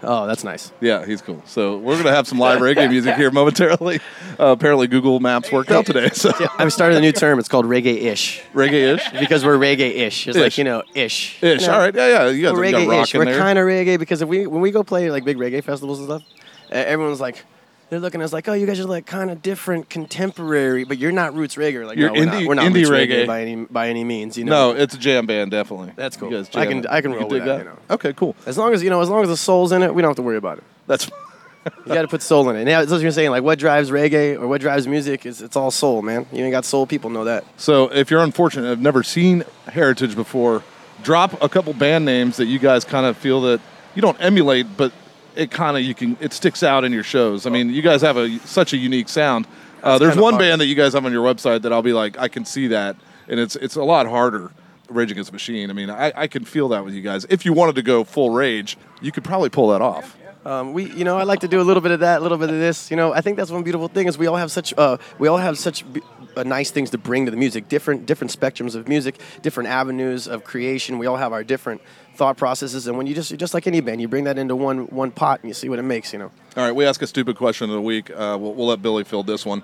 Oh, 0.04 0.28
that's 0.28 0.44
nice. 0.44 0.72
Yeah, 0.80 1.06
he's 1.06 1.22
cool. 1.24 1.42
So 1.46 1.78
we're 1.78 1.98
gonna 1.98 2.12
have 2.16 2.28
some 2.28 2.38
live 2.38 2.60
reggae 2.60 2.88
music 2.90 3.16
here 3.16 3.32
momentarily. 3.32 4.00
Uh, 4.40 4.48
apparently, 4.48 4.86
Google 4.88 5.20
Maps 5.20 5.52
worked 5.52 5.72
out 5.72 5.86
today. 5.88 6.10
So 6.10 6.32
Yeah, 6.40 6.48
I've 6.60 6.72
started 6.72 6.98
a 7.00 7.02
new 7.02 7.12
term. 7.12 7.40
It's 7.40 7.50
called 7.50 7.66
reggae-ish. 7.66 8.42
reggae-ish. 8.54 9.20
because 9.20 9.44
we're 9.44 9.58
reggae-ish. 9.58 10.28
It's 10.28 10.38
Ish. 10.38 10.44
like 10.44 10.58
you 10.60 10.64
know, 10.64 10.84
ish. 10.94 11.42
Ish. 11.42 11.66
Know, 11.66 11.74
All 11.74 11.80
right. 11.80 11.96
Yeah, 11.96 12.08
yeah. 12.08 12.30
You 12.30 12.44
guys 12.44 12.54
We're 12.54 12.64
have 12.66 12.72
got 12.74 12.80
rock 12.88 12.88
reggae-ish. 12.90 13.16
in 13.16 13.20
We're 13.20 13.26
there. 13.26 13.40
kind 13.40 13.58
of 13.60 13.66
reggae 13.66 13.98
because 13.98 14.22
if 14.22 14.30
we 14.30 14.46
when 14.46 14.62
we 14.62 14.70
go 14.72 14.84
play 14.84 15.10
like 15.10 15.26
big 15.26 15.38
reggae 15.38 15.64
festivals 15.64 16.00
and 16.00 16.08
stuff, 16.08 16.24
everyone's 16.72 17.20
like. 17.22 17.44
They're 17.90 18.00
looking 18.00 18.20
at 18.22 18.26
us 18.26 18.34
like, 18.34 18.48
oh, 18.50 18.54
you 18.54 18.66
guys 18.66 18.80
are 18.82 18.86
like 18.86 19.06
kind 19.06 19.32
of 19.32 19.42
different, 19.42 19.90
contemporary, 19.90 20.84
but 20.84 20.98
you're 20.98 21.14
not 21.14 21.34
roots 21.34 21.56
reggae. 21.56 21.86
Like, 21.86 21.98
You're 21.98 22.10
no, 22.10 22.20
we're 22.20 22.26
not, 22.26 22.46
we're 22.46 22.54
not 22.56 22.66
indie 22.66 22.76
roots 22.76 22.90
reggae. 22.90 23.26
by 23.28 23.42
any 23.42 23.56
by 23.56 23.88
any 23.90 24.04
means. 24.04 24.38
You 24.38 24.44
know, 24.44 24.74
No, 24.74 24.78
it's 24.78 24.94
a 24.94 24.98
jam 24.98 25.26
band, 25.26 25.52
definitely. 25.52 25.94
That's 25.96 26.18
cool. 26.18 26.36
I 26.56 26.66
can- 26.66 26.86
I 26.88 27.00
can 27.02 27.12
You 27.12 27.20
roll 27.20 27.30
dig 27.30 27.40
with 27.40 27.46
that, 27.46 27.60
you 27.60 27.64
know. 27.66 27.78
Okay, 27.92 28.12
cool. 28.14 28.36
as 28.46 28.58
long 28.58 28.74
as 28.74 28.84
you 28.84 28.90
know, 28.90 29.02
as 29.02 29.10
long 29.10 29.24
as 29.24 29.30
the 29.30 29.38
soul's 29.38 29.72
in 29.72 29.84
it, 29.84 29.96
we 29.96 30.02
don't 30.02 30.10
have 30.10 30.16
to 30.18 30.22
worry 30.22 30.38
about 30.38 30.58
it. 30.58 30.64
That's 30.88 31.10
You 31.86 31.94
got 31.94 32.04
to 32.04 32.08
put 32.08 32.22
soul 32.22 32.50
in 32.50 32.56
it. 32.56 32.64
That's 32.66 32.90
what 32.92 33.02
you're 33.02 33.12
saying. 33.12 33.30
Like, 33.32 33.44
what 33.44 33.60
drives 33.60 33.90
reggae 33.92 34.40
or 34.40 34.48
what 34.48 34.62
drives 34.62 34.88
music 34.88 35.26
is 35.26 35.42
it's 35.42 35.56
all 35.58 35.70
soul, 35.72 36.02
man. 36.02 36.26
You 36.32 36.44
ain't 36.46 36.52
got 36.54 36.64
soul, 36.66 36.86
people 36.88 37.10
know 37.10 37.26
that. 37.26 37.44
so. 37.58 37.92
If 37.92 38.10
you're 38.10 38.22
unfortunate, 38.24 38.64
and 38.64 38.70
have 38.70 38.82
never 38.82 39.04
seen 39.04 39.44
Heritage 39.68 40.16
before, 40.16 40.64
drop 41.04 41.42
a 41.44 41.50
couple 41.50 41.74
band 41.74 42.06
names 42.06 42.38
that 42.38 42.46
you 42.46 42.58
guys 42.60 42.86
kind 42.86 43.06
of 43.06 43.18
feel 43.18 43.42
that 43.42 43.60
you 43.96 44.02
don't 44.02 44.18
emulate, 44.22 44.78
but 44.78 44.94
it 45.38 45.52
kind 45.52 45.78
of 45.78 45.84
you 45.84 45.94
can 45.94 46.18
it 46.20 46.34
sticks 46.34 46.64
out 46.64 46.84
in 46.84 46.92
your 46.92 47.04
shows. 47.04 47.46
I 47.46 47.50
mean, 47.50 47.70
you 47.70 47.82
guys 47.82 48.02
have 48.02 48.18
a 48.18 48.40
such 48.40 48.74
a 48.74 48.78
unique 48.78 49.10
sound. 49.10 49.48
Uh, 49.84 49.98
there's 49.98 50.18
one 50.18 50.34
hard. 50.34 50.42
band 50.42 50.62
that 50.62 50.66
you 50.66 50.76
guys 50.76 50.94
have 50.94 51.06
on 51.06 51.14
your 51.14 51.24
website 51.24 51.62
that 51.62 51.72
I'll 51.72 51.84
be 51.84 51.94
like, 51.94 52.18
I 52.18 52.28
can 52.28 52.44
see 52.46 52.68
that, 52.68 52.96
and 53.28 53.40
it's 53.40 53.56
it's 53.56 53.76
a 53.76 53.84
lot 53.84 54.08
harder. 54.08 54.52
Rage 54.90 55.12
Against 55.12 55.32
the 55.32 55.34
Machine. 55.34 55.70
I 55.70 55.74
mean, 55.74 55.90
I, 55.90 56.14
I 56.16 56.28
can 56.28 56.46
feel 56.46 56.70
that 56.70 56.86
with 56.86 56.94
you 56.94 57.02
guys. 57.02 57.26
If 57.30 57.46
you 57.46 57.52
wanted 57.52 57.76
to 57.76 57.82
go 57.82 58.06
full 58.06 58.30
rage, 58.30 58.78
you 59.02 59.12
could 59.12 59.24
probably 59.24 59.50
pull 59.50 59.68
that 59.70 59.82
off. 59.82 60.16
Um, 60.48 60.72
we, 60.72 60.90
you 60.94 61.04
know, 61.04 61.18
I 61.18 61.24
like 61.24 61.42
to 61.42 61.50
do 61.50 61.60
a 61.60 61.62
little 61.68 61.82
bit 61.82 61.92
of 61.92 62.00
that, 62.00 62.20
a 62.20 62.22
little 62.22 62.38
bit 62.38 62.50
of 62.50 62.56
this. 62.58 62.90
You 62.90 62.96
know, 62.96 63.12
I 63.12 63.20
think 63.20 63.36
that's 63.36 63.52
one 63.52 63.64
beautiful 63.64 63.90
thing 63.90 64.08
is 64.08 64.18
we 64.18 64.28
all 64.28 64.38
have 64.38 64.50
such, 64.50 64.74
uh, 64.78 64.96
we 65.20 65.28
all 65.28 65.36
have 65.36 65.58
such 65.58 65.84
b- 65.92 66.02
uh, 66.38 66.44
nice 66.44 66.72
things 66.72 66.90
to 66.92 66.98
bring 66.98 67.26
to 67.26 67.32
the 67.32 67.36
music. 67.36 67.68
Different, 67.68 68.06
different 68.06 68.32
spectrums 68.32 68.74
of 68.74 68.88
music, 68.88 69.20
different 69.42 69.68
avenues 69.68 70.26
of 70.26 70.46
creation. 70.46 71.00
We 71.00 71.06
all 71.06 71.18
have 71.18 71.34
our 71.34 71.44
different 71.44 71.82
thought 72.16 72.38
processes, 72.38 72.88
and 72.88 72.98
when 72.98 73.08
you 73.08 73.14
just, 73.14 73.36
just 73.38 73.54
like 73.54 73.68
any 73.68 73.82
band, 73.82 74.00
you 74.00 74.08
bring 74.08 74.24
that 74.24 74.38
into 74.38 74.56
one, 74.56 74.88
one 74.88 75.12
pot, 75.12 75.42
and 75.42 75.50
you 75.50 75.54
see 75.54 75.68
what 75.68 75.80
it 75.80 75.84
makes. 75.84 76.14
You 76.14 76.20
know. 76.20 76.32
All 76.56 76.64
right, 76.64 76.74
we 76.74 76.86
ask 76.86 77.02
a 77.02 77.08
stupid 77.08 77.36
question 77.36 77.70
of 77.70 77.76
the 77.76 77.82
week. 77.82 78.10
Uh, 78.10 78.38
we'll, 78.40 78.54
we'll 78.54 78.68
let 78.68 78.82
Billy 78.82 79.04
field 79.04 79.28
this 79.28 79.46
one. 79.46 79.64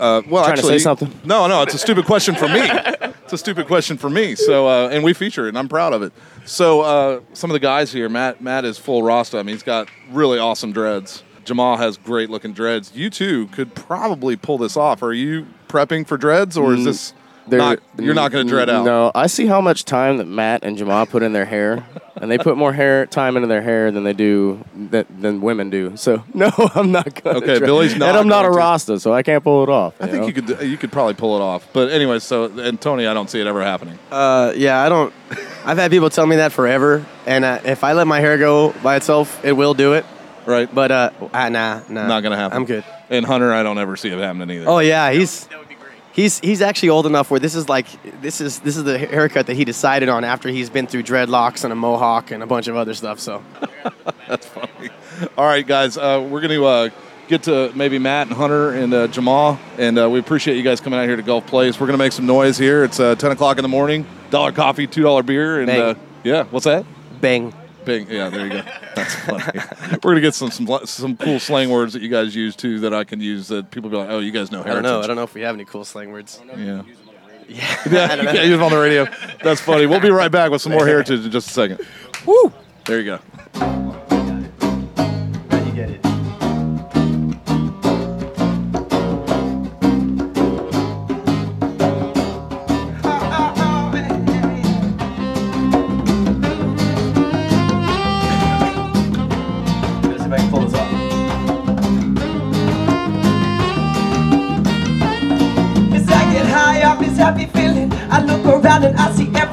Uh, 0.00 0.20
well, 0.28 0.42
Trying 0.42 0.56
to 0.56 0.62
actually, 0.62 0.78
say 0.78 0.82
something? 0.82 1.12
No, 1.24 1.46
no, 1.46 1.62
it's 1.62 1.74
a 1.74 1.78
stupid 1.78 2.06
question 2.06 2.34
for 2.34 2.48
me. 2.48 2.68
A 3.34 3.38
stupid 3.38 3.66
question 3.66 3.98
for 3.98 4.08
me. 4.08 4.36
So, 4.36 4.68
uh, 4.68 4.90
and 4.90 5.02
we 5.02 5.12
feature 5.12 5.46
it, 5.46 5.48
and 5.48 5.58
I'm 5.58 5.68
proud 5.68 5.92
of 5.92 6.02
it. 6.02 6.12
So, 6.44 6.82
uh, 6.82 7.20
some 7.32 7.50
of 7.50 7.52
the 7.54 7.58
guys 7.58 7.92
here, 7.92 8.08
Matt, 8.08 8.40
Matt 8.40 8.64
is 8.64 8.78
full 8.78 9.02
Rasta. 9.02 9.38
I 9.38 9.42
mean, 9.42 9.56
he's 9.56 9.64
got 9.64 9.88
really 10.12 10.38
awesome 10.38 10.70
dreads. 10.72 11.24
Jamal 11.44 11.76
has 11.76 11.96
great 11.96 12.30
looking 12.30 12.52
dreads. 12.52 12.92
You 12.94 13.10
two 13.10 13.48
could 13.48 13.74
probably 13.74 14.36
pull 14.36 14.56
this 14.56 14.76
off. 14.76 15.02
Are 15.02 15.12
you 15.12 15.48
prepping 15.68 16.06
for 16.06 16.16
dreads, 16.16 16.56
or 16.56 16.74
is 16.74 16.84
this 16.84 17.10
They're- 17.10 17.20
not? 17.50 17.80
You're 17.98 18.14
not 18.14 18.32
going 18.32 18.46
to 18.46 18.50
dread 18.52 18.70
out. 18.70 18.84
No, 18.84 19.10
I 19.14 19.26
see 19.26 19.46
how 19.46 19.60
much 19.60 19.84
time 19.84 20.18
that 20.18 20.26
Matt 20.26 20.64
and 20.64 20.76
Jamal 20.76 21.06
put 21.06 21.22
in 21.22 21.32
their 21.32 21.44
hair, 21.44 21.86
and 22.16 22.30
they 22.30 22.38
put 22.38 22.56
more 22.56 22.72
hair 22.72 23.06
time 23.06 23.36
into 23.36 23.46
their 23.46 23.62
hair 23.62 23.90
than 23.90 24.04
they 24.04 24.12
do 24.12 24.64
that, 24.90 25.06
than 25.20 25.40
women 25.40 25.70
do. 25.70 25.96
So 25.96 26.24
no, 26.34 26.50
I'm 26.74 26.92
not 26.92 27.22
going. 27.22 27.36
Okay, 27.36 27.58
Billy's 27.60 27.96
not 27.96 28.10
and 28.10 28.18
I'm 28.18 28.28
not 28.28 28.44
a 28.44 28.48
going 28.48 28.54
to. 28.54 28.58
Rasta, 28.58 29.00
so 29.00 29.12
I 29.12 29.22
can't 29.22 29.42
pull 29.42 29.62
it 29.62 29.68
off. 29.68 29.94
I 30.00 30.06
think 30.06 30.26
you 30.26 30.42
could. 30.42 30.66
You 30.66 30.76
could 30.76 30.92
probably 30.92 31.14
pull 31.14 31.36
it 31.36 31.42
off. 31.42 31.68
But 31.72 31.90
anyway, 31.90 32.18
so 32.18 32.44
and 32.44 32.80
Tony, 32.80 33.06
I 33.06 33.14
don't 33.14 33.28
see 33.28 33.40
it 33.40 33.46
ever 33.46 33.62
happening. 33.62 33.98
Uh, 34.10 34.52
yeah, 34.56 34.82
I 34.82 34.88
don't. 34.88 35.12
I've 35.64 35.78
had 35.78 35.90
people 35.90 36.10
tell 36.10 36.26
me 36.26 36.36
that 36.36 36.52
forever, 36.52 37.04
and 37.26 37.44
uh, 37.44 37.60
if 37.64 37.84
I 37.84 37.92
let 37.92 38.06
my 38.06 38.20
hair 38.20 38.38
go 38.38 38.72
by 38.82 38.96
itself, 38.96 39.44
it 39.44 39.52
will 39.52 39.74
do 39.74 39.94
it. 39.94 40.04
Right? 40.46 40.72
But 40.72 40.90
uh, 40.90 41.10
ah, 41.32 41.48
nah, 41.48 41.82
nah, 41.88 42.06
not 42.06 42.22
gonna 42.22 42.36
happen. 42.36 42.56
I'm 42.56 42.64
good. 42.64 42.84
And 43.10 43.24
Hunter, 43.24 43.52
I 43.52 43.62
don't 43.62 43.78
ever 43.78 43.96
see 43.96 44.08
it 44.08 44.18
happening 44.18 44.58
either. 44.58 44.68
Oh 44.68 44.78
yeah, 44.78 45.10
he's 45.12 45.48
he's 46.14 46.38
he's 46.40 46.62
actually 46.62 46.88
old 46.88 47.06
enough 47.06 47.30
where 47.30 47.40
this 47.40 47.54
is 47.54 47.68
like 47.68 47.86
this 48.22 48.40
is 48.40 48.60
this 48.60 48.76
is 48.76 48.84
the 48.84 48.98
haircut 48.98 49.46
that 49.46 49.56
he 49.56 49.64
decided 49.64 50.08
on 50.08 50.24
after 50.24 50.48
he's 50.48 50.70
been 50.70 50.86
through 50.86 51.02
dreadlocks 51.02 51.64
and 51.64 51.72
a 51.72 51.76
mohawk 51.76 52.30
and 52.30 52.42
a 52.42 52.46
bunch 52.46 52.68
of 52.68 52.76
other 52.76 52.94
stuff. 52.94 53.20
So 53.20 53.42
That's 54.28 54.46
funny. 54.46 54.90
All 55.36 55.44
right, 55.44 55.66
guys, 55.66 55.96
uh, 55.96 56.26
we're 56.28 56.40
going 56.40 56.58
to 56.58 56.64
uh, 56.64 56.88
get 57.28 57.44
to 57.44 57.72
maybe 57.74 57.98
Matt 57.98 58.28
and 58.28 58.36
Hunter 58.36 58.70
and 58.70 58.92
uh, 58.92 59.06
Jamal, 59.08 59.58
and 59.78 59.98
uh, 59.98 60.08
we 60.08 60.18
appreciate 60.18 60.56
you 60.56 60.62
guys 60.62 60.80
coming 60.80 60.98
out 60.98 61.06
here 61.06 61.16
to 61.16 61.22
Gulf 61.22 61.46
Place. 61.46 61.78
We're 61.78 61.86
going 61.86 61.98
to 61.98 62.04
make 62.04 62.12
some 62.12 62.26
noise 62.26 62.58
here. 62.58 62.84
It's 62.84 62.98
uh, 62.98 63.14
10 63.14 63.32
o'clock 63.32 63.58
in 63.58 63.62
the 63.62 63.68
morning. 63.68 64.06
Dollar 64.30 64.52
coffee, 64.52 64.86
two 64.86 65.02
dollar 65.02 65.22
beer, 65.22 65.60
and 65.60 65.70
uh, 65.70 65.94
yeah, 66.24 66.44
what's 66.44 66.64
that? 66.64 66.84
bang. 67.20 67.54
Bing. 67.84 68.08
Yeah, 68.10 68.28
there 68.28 68.46
you 68.46 68.52
go. 68.52 68.62
That's 68.94 69.14
funny. 69.16 69.44
We're 70.02 70.12
gonna 70.12 70.20
get 70.20 70.34
some, 70.34 70.50
some 70.50 70.68
some 70.84 71.16
cool 71.16 71.38
slang 71.38 71.70
words 71.70 71.92
that 71.92 72.02
you 72.02 72.08
guys 72.08 72.34
use 72.34 72.56
too 72.56 72.80
that 72.80 72.94
I 72.94 73.04
can 73.04 73.20
use 73.20 73.48
that 73.48 73.70
people 73.70 73.90
be 73.90 73.96
like, 73.96 74.08
oh, 74.10 74.18
you 74.20 74.30
guys 74.32 74.50
know 74.50 74.62
Heritage. 74.62 74.78
I 74.78 74.82
don't 74.82 74.82
know. 74.82 75.00
I 75.02 75.06
don't 75.06 75.16
know 75.16 75.22
if 75.22 75.34
we 75.34 75.42
have 75.42 75.54
any 75.54 75.64
cool 75.64 75.84
slang 75.84 76.10
words. 76.12 76.40
Yeah. 76.56 76.56
Yeah. 76.56 76.82
Yeah, 77.46 78.14
yeah, 78.32 78.42
he 78.44 78.50
was 78.52 78.60
on 78.60 78.70
the 78.70 78.78
radio. 78.78 79.06
That's 79.42 79.60
funny. 79.60 79.84
We'll 79.84 80.00
be 80.00 80.08
right 80.10 80.30
back 80.32 80.50
with 80.50 80.62
some 80.62 80.72
more 80.72 80.86
heritage 80.86 81.26
in 81.26 81.30
just 81.30 81.48
a 81.48 81.52
second. 81.52 81.80
Woo! 82.24 82.50
There 82.86 83.00
you 83.00 83.18
go. 83.52 83.93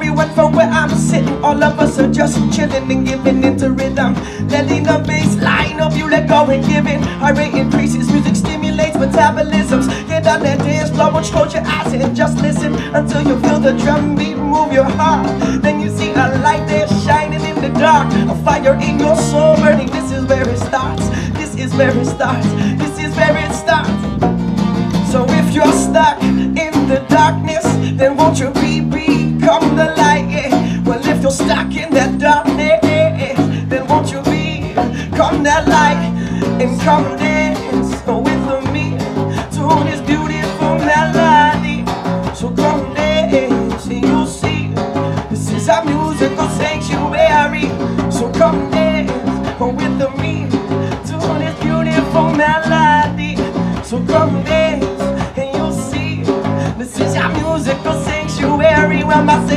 Everyone 0.02 0.34
from 0.34 0.52
where 0.52 0.68
I'm 0.68 0.90
sitting. 0.90 1.44
All 1.44 1.62
of 1.62 1.78
us 1.78 1.96
are 2.00 2.10
just 2.10 2.34
chilling 2.52 2.90
and 2.90 3.06
giving 3.06 3.44
into 3.44 3.70
rhythm. 3.70 4.14
Letting 4.48 4.82
the 4.82 4.98
bass 5.06 5.36
line 5.36 5.78
of 5.80 5.96
you 5.96 6.10
let 6.10 6.28
go 6.28 6.44
and 6.46 6.66
give 6.66 6.88
it. 6.88 7.00
Heart 7.22 7.38
rate 7.38 7.54
increases, 7.54 8.10
music 8.10 8.34
stimulates 8.34 8.96
metabolisms. 8.96 9.86
Get 10.08 10.26
on 10.26 10.42
that 10.42 10.58
dance 10.58 10.90
floor, 10.90 11.12
won't 11.12 11.26
close 11.26 11.54
your 11.54 11.62
eyes 11.64 11.92
and 11.92 12.16
just 12.16 12.36
listen 12.38 12.74
until 12.96 13.22
you 13.22 13.38
feel 13.42 13.60
the 13.60 13.74
drum 13.78 14.16
beat 14.16 14.34
move 14.36 14.72
your 14.72 14.90
heart. 14.98 15.28
Then 15.62 15.78
you 15.78 15.88
see 15.88 16.10
a 16.10 16.26
light 16.42 16.66
there 16.66 16.88
shining 17.06 17.44
in 17.44 17.62
the 17.62 17.70
dark, 17.78 18.12
a 18.28 18.34
fire 18.42 18.74
in 18.82 18.98
your 18.98 19.14
soul 19.14 19.54
burning. 19.58 19.86
This 19.86 20.10
is 20.10 20.24
where 20.26 20.48
it 20.48 20.58
starts. 20.58 21.08
This 21.38 21.54
is 21.54 21.72
where 21.76 21.96
it 21.96 22.06
starts. 22.06 22.48
This 22.82 22.98
is 22.98 23.14
where 23.14 23.36
it 23.38 23.54
starts. 23.54 23.92
So 25.12 25.24
if 25.28 25.54
you're 25.54 25.72
stuck 25.72 26.20
in 26.22 26.74
the 26.88 27.06
darkness, 27.08 27.62
then 27.98 28.16
won't 28.16 28.40
you 28.40 28.50
be 28.54 28.80
become 29.42 29.74
the 29.74 29.86
light? 29.96 30.84
Well, 30.86 31.00
if 31.04 31.20
you're 31.20 31.30
stuck 31.32 31.74
in 31.74 31.92
that 31.94 32.18
darkness, 32.18 32.80
then 33.68 33.88
won't 33.88 34.12
you 34.12 34.20
become 34.22 35.42
that 35.42 35.66
light 35.66 35.98
and 36.62 36.80
come 36.82 37.16
dance 37.16 37.58
with 38.06 38.72
me 38.72 38.96
to 39.56 39.62
this 39.88 40.00
beautiful 40.06 40.78
melody? 40.86 41.84
So 42.36 42.50
come 42.54 42.94
dance 42.94 43.86
and 43.86 44.04
you'll 44.04 44.26
see 44.26 44.68
this 45.28 45.50
is 45.50 45.68
our 45.68 45.84
musical 45.84 46.48
sanctuary. 46.60 47.68
So 48.12 48.32
come 48.32 48.70
dance 48.70 49.10
with 49.58 50.20
me 50.20 50.46
to 51.08 51.16
this 51.42 51.56
beautiful 51.60 52.30
melody. 52.30 53.34
So 53.82 53.98
come 54.06 54.44
dance 54.44 54.61
But 59.24 59.52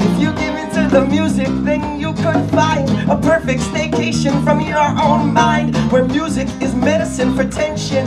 if 0.00 0.18
you 0.18 0.32
give 0.32 0.54
into 0.56 0.88
the 0.88 1.04
music, 1.08 1.48
then 1.64 2.00
you 2.00 2.14
could 2.14 2.50
find 2.50 2.88
a 3.10 3.16
perfect 3.20 3.60
staycation 3.60 4.42
from 4.42 4.60
your 4.62 4.78
own 4.78 5.32
mind, 5.34 5.76
where 5.92 6.04
music 6.04 6.48
is 6.62 6.74
medicine 6.74 7.36
for 7.36 7.44
tension, 7.44 8.06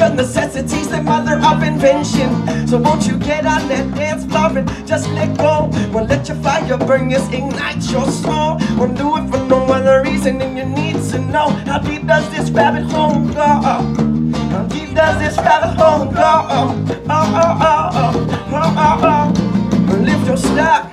because 0.00 0.16
necessity's 0.16 0.88
the 0.88 1.02
mother 1.02 1.38
of 1.44 1.62
invention. 1.62 2.66
So 2.66 2.78
won't 2.78 3.06
you 3.06 3.18
get 3.18 3.44
on 3.44 3.68
that 3.68 3.94
dance 3.94 4.24
floor 4.24 4.56
and 4.56 4.66
just 4.86 5.10
let 5.10 5.36
go? 5.36 5.68
Well, 5.92 6.06
let 6.06 6.26
your 6.26 6.38
fire 6.38 6.78
burn, 6.78 7.10
yes, 7.10 7.30
ignite 7.30 7.84
your 7.90 8.10
soul. 8.10 8.56
Won't 8.78 8.96
do 8.96 9.18
it 9.18 9.28
for 9.28 9.44
no 9.44 9.58
other 9.66 10.02
reason 10.02 10.38
than 10.38 10.56
you 10.56 10.64
need 10.64 10.96
to 11.10 11.18
know 11.18 11.50
how 11.68 11.80
deep 11.80 12.06
does 12.06 12.30
this 12.30 12.50
rabbit 12.50 12.84
hole 12.84 13.20
go? 13.28 13.60
How 14.48 14.66
deep 14.70 14.94
does 14.94 15.18
this 15.20 15.36
rabbit 15.36 15.76
hole 15.76 16.06
go? 16.06 16.32
Oh, 16.48 16.86
oh, 16.88 17.34
oh, 17.36 17.90
oh, 17.92 18.20
oh, 18.52 18.74
oh, 18.78 19.00
oh. 19.04 19.86
Well, 19.86 20.08
if 20.08 20.26
you're 20.26 20.36
stuck 20.38 20.89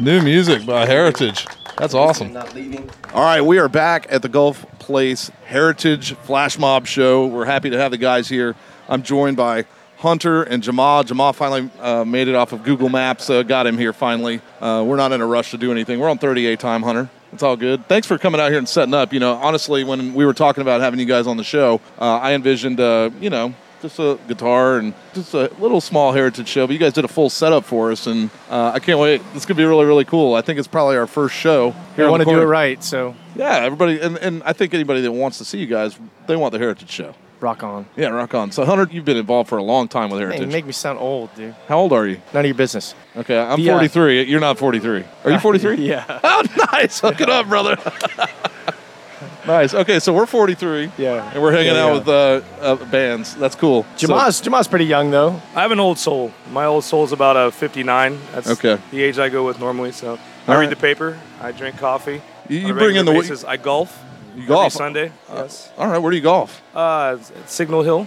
New 0.00 0.22
music 0.22 0.64
by 0.64 0.86
Heritage. 0.86 1.46
That's 1.76 1.92
awesome. 1.92 2.34
All 3.12 3.22
right, 3.22 3.42
we 3.42 3.58
are 3.58 3.68
back 3.68 4.06
at 4.08 4.22
the 4.22 4.30
Gulf 4.30 4.64
Place 4.78 5.30
Heritage 5.44 6.14
Flash 6.14 6.58
Mob 6.58 6.86
Show. 6.86 7.26
We're 7.26 7.44
happy 7.44 7.68
to 7.68 7.76
have 7.76 7.90
the 7.90 7.98
guys 7.98 8.26
here. 8.26 8.56
I'm 8.88 9.02
joined 9.02 9.36
by 9.36 9.66
Hunter 9.98 10.42
and 10.42 10.62
Jamal. 10.62 11.04
Jamal 11.04 11.34
finally 11.34 11.68
uh, 11.80 12.06
made 12.06 12.28
it 12.28 12.34
off 12.34 12.52
of 12.52 12.62
Google 12.62 12.88
Maps, 12.88 13.28
uh, 13.28 13.42
got 13.42 13.66
him 13.66 13.76
here 13.76 13.92
finally. 13.92 14.40
Uh, 14.58 14.82
we're 14.86 14.96
not 14.96 15.12
in 15.12 15.20
a 15.20 15.26
rush 15.26 15.50
to 15.50 15.58
do 15.58 15.70
anything. 15.70 16.00
We're 16.00 16.08
on 16.08 16.18
30A 16.18 16.58
time, 16.58 16.82
Hunter. 16.82 17.10
It's 17.34 17.42
all 17.42 17.58
good. 17.58 17.86
Thanks 17.86 18.06
for 18.06 18.16
coming 18.16 18.40
out 18.40 18.48
here 18.48 18.58
and 18.58 18.68
setting 18.68 18.94
up. 18.94 19.12
You 19.12 19.20
know, 19.20 19.34
honestly, 19.34 19.84
when 19.84 20.14
we 20.14 20.24
were 20.24 20.32
talking 20.32 20.62
about 20.62 20.80
having 20.80 20.98
you 20.98 21.04
guys 21.04 21.26
on 21.26 21.36
the 21.36 21.44
show, 21.44 21.78
uh, 21.98 22.16
I 22.16 22.32
envisioned, 22.32 22.80
uh, 22.80 23.10
you 23.20 23.28
know, 23.28 23.54
just 23.82 23.98
a 23.98 24.18
guitar 24.28 24.78
and 24.78 24.94
just 25.14 25.34
a 25.34 25.50
little 25.58 25.80
small 25.80 26.12
heritage 26.12 26.48
show. 26.48 26.66
But 26.66 26.72
you 26.74 26.78
guys 26.78 26.92
did 26.92 27.04
a 27.04 27.08
full 27.08 27.30
setup 27.30 27.64
for 27.64 27.90
us, 27.92 28.06
and 28.06 28.30
uh, 28.50 28.72
I 28.74 28.78
can't 28.78 28.98
wait. 28.98 29.22
This 29.34 29.44
could 29.46 29.56
be 29.56 29.64
really, 29.64 29.84
really 29.86 30.04
cool. 30.04 30.34
I 30.34 30.42
think 30.42 30.58
it's 30.58 30.68
probably 30.68 30.96
our 30.96 31.06
first 31.06 31.34
show 31.34 31.70
here. 31.96 32.04
I 32.04 32.08
on 32.08 32.10
want 32.12 32.22
to 32.24 32.30
do 32.30 32.40
it 32.40 32.44
right, 32.44 32.82
so 32.82 33.14
Yeah, 33.36 33.56
everybody, 33.56 34.00
and, 34.00 34.16
and 34.18 34.42
I 34.44 34.52
think 34.52 34.74
anybody 34.74 35.00
that 35.02 35.12
wants 35.12 35.38
to 35.38 35.44
see 35.44 35.58
you 35.58 35.66
guys, 35.66 35.98
they 36.26 36.36
want 36.36 36.52
the 36.52 36.58
heritage 36.58 36.90
show. 36.90 37.14
rock 37.40 37.62
on. 37.62 37.86
Yeah, 37.96 38.08
rock 38.08 38.34
on. 38.34 38.52
So, 38.52 38.64
Hunter, 38.66 38.86
you've 38.90 39.04
been 39.06 39.16
involved 39.16 39.48
for 39.48 39.56
a 39.58 39.62
long 39.62 39.88
time 39.88 40.10
with 40.10 40.20
Man, 40.20 40.28
heritage. 40.30 40.46
you 40.46 40.52
make 40.52 40.66
me 40.66 40.72
sound 40.72 40.98
old, 40.98 41.34
dude. 41.34 41.54
How 41.68 41.78
old 41.78 41.92
are 41.94 42.06
you? 42.06 42.20
None 42.34 42.44
of 42.44 42.46
your 42.46 42.54
business. 42.54 42.94
Okay, 43.16 43.38
I'm 43.38 43.58
The, 43.58 43.70
uh, 43.70 43.74
43. 43.74 44.24
You're 44.24 44.40
not 44.40 44.58
43. 44.58 45.04
Are 45.24 45.30
you 45.30 45.38
43? 45.38 45.76
Yeah. 45.86 46.04
Oh, 46.22 46.42
nice. 46.72 47.00
Hook 47.00 47.20
it 47.20 47.28
up, 47.30 47.48
brother. 47.48 47.76
nice. 49.50 49.74
Okay, 49.74 49.98
so 50.00 50.12
we're 50.12 50.26
43. 50.26 50.90
Yeah. 50.98 51.30
And 51.32 51.42
we're 51.42 51.52
hanging 51.52 51.74
Yeah, 51.74 51.84
out 51.84 51.86
yeah. 51.88 51.98
with 51.98 52.08
uh, 52.08 52.40
uh, 52.60 52.76
bands. 52.90 53.34
That's 53.36 53.54
cool. 53.56 53.84
So- 53.96 54.06
Jamal's 54.08 54.40
Jamal's 54.40 54.68
pretty 54.68 54.86
young 54.86 55.10
though. 55.10 55.40
I 55.54 55.62
have 55.62 55.72
an 55.72 55.80
old 55.80 55.98
soul. 55.98 56.32
My 56.52 56.64
old 56.66 56.84
soul's 56.84 57.12
about 57.12 57.36
a 57.36 57.50
59. 57.50 58.18
That's 58.32 58.50
Okay. 58.50 58.78
the 58.90 59.02
age 59.02 59.18
I 59.18 59.28
go 59.28 59.44
with 59.44 59.58
normally. 59.60 59.92
So 59.92 60.18
I 60.46 60.54
All 60.54 60.60
read 60.60 60.70
the 60.70 60.76
paper. 60.76 61.18
I 61.40 61.52
drink 61.52 61.78
coffee. 61.78 62.22
You- 62.48 62.58
you 62.58 62.74
bring 62.74 62.96
in 62.96 63.06
regular 63.06 63.12
the- 63.14 63.20
basis. 63.20 63.44
I 63.44 63.56
golf. 63.56 63.98
you 64.36 64.42
every 64.42 64.46
golf. 64.54 64.72
Sunday. 64.72 65.10
yes. 65.34 65.70
All 65.78 65.88
right, 65.88 65.98
where 65.98 66.10
do 66.10 66.16
you 66.16 66.22
golf? 66.22 66.62
Uh, 66.74 67.12
it's- 67.14 67.30
it's 67.38 67.52
Signal 67.52 67.82
Hill. 67.82 68.06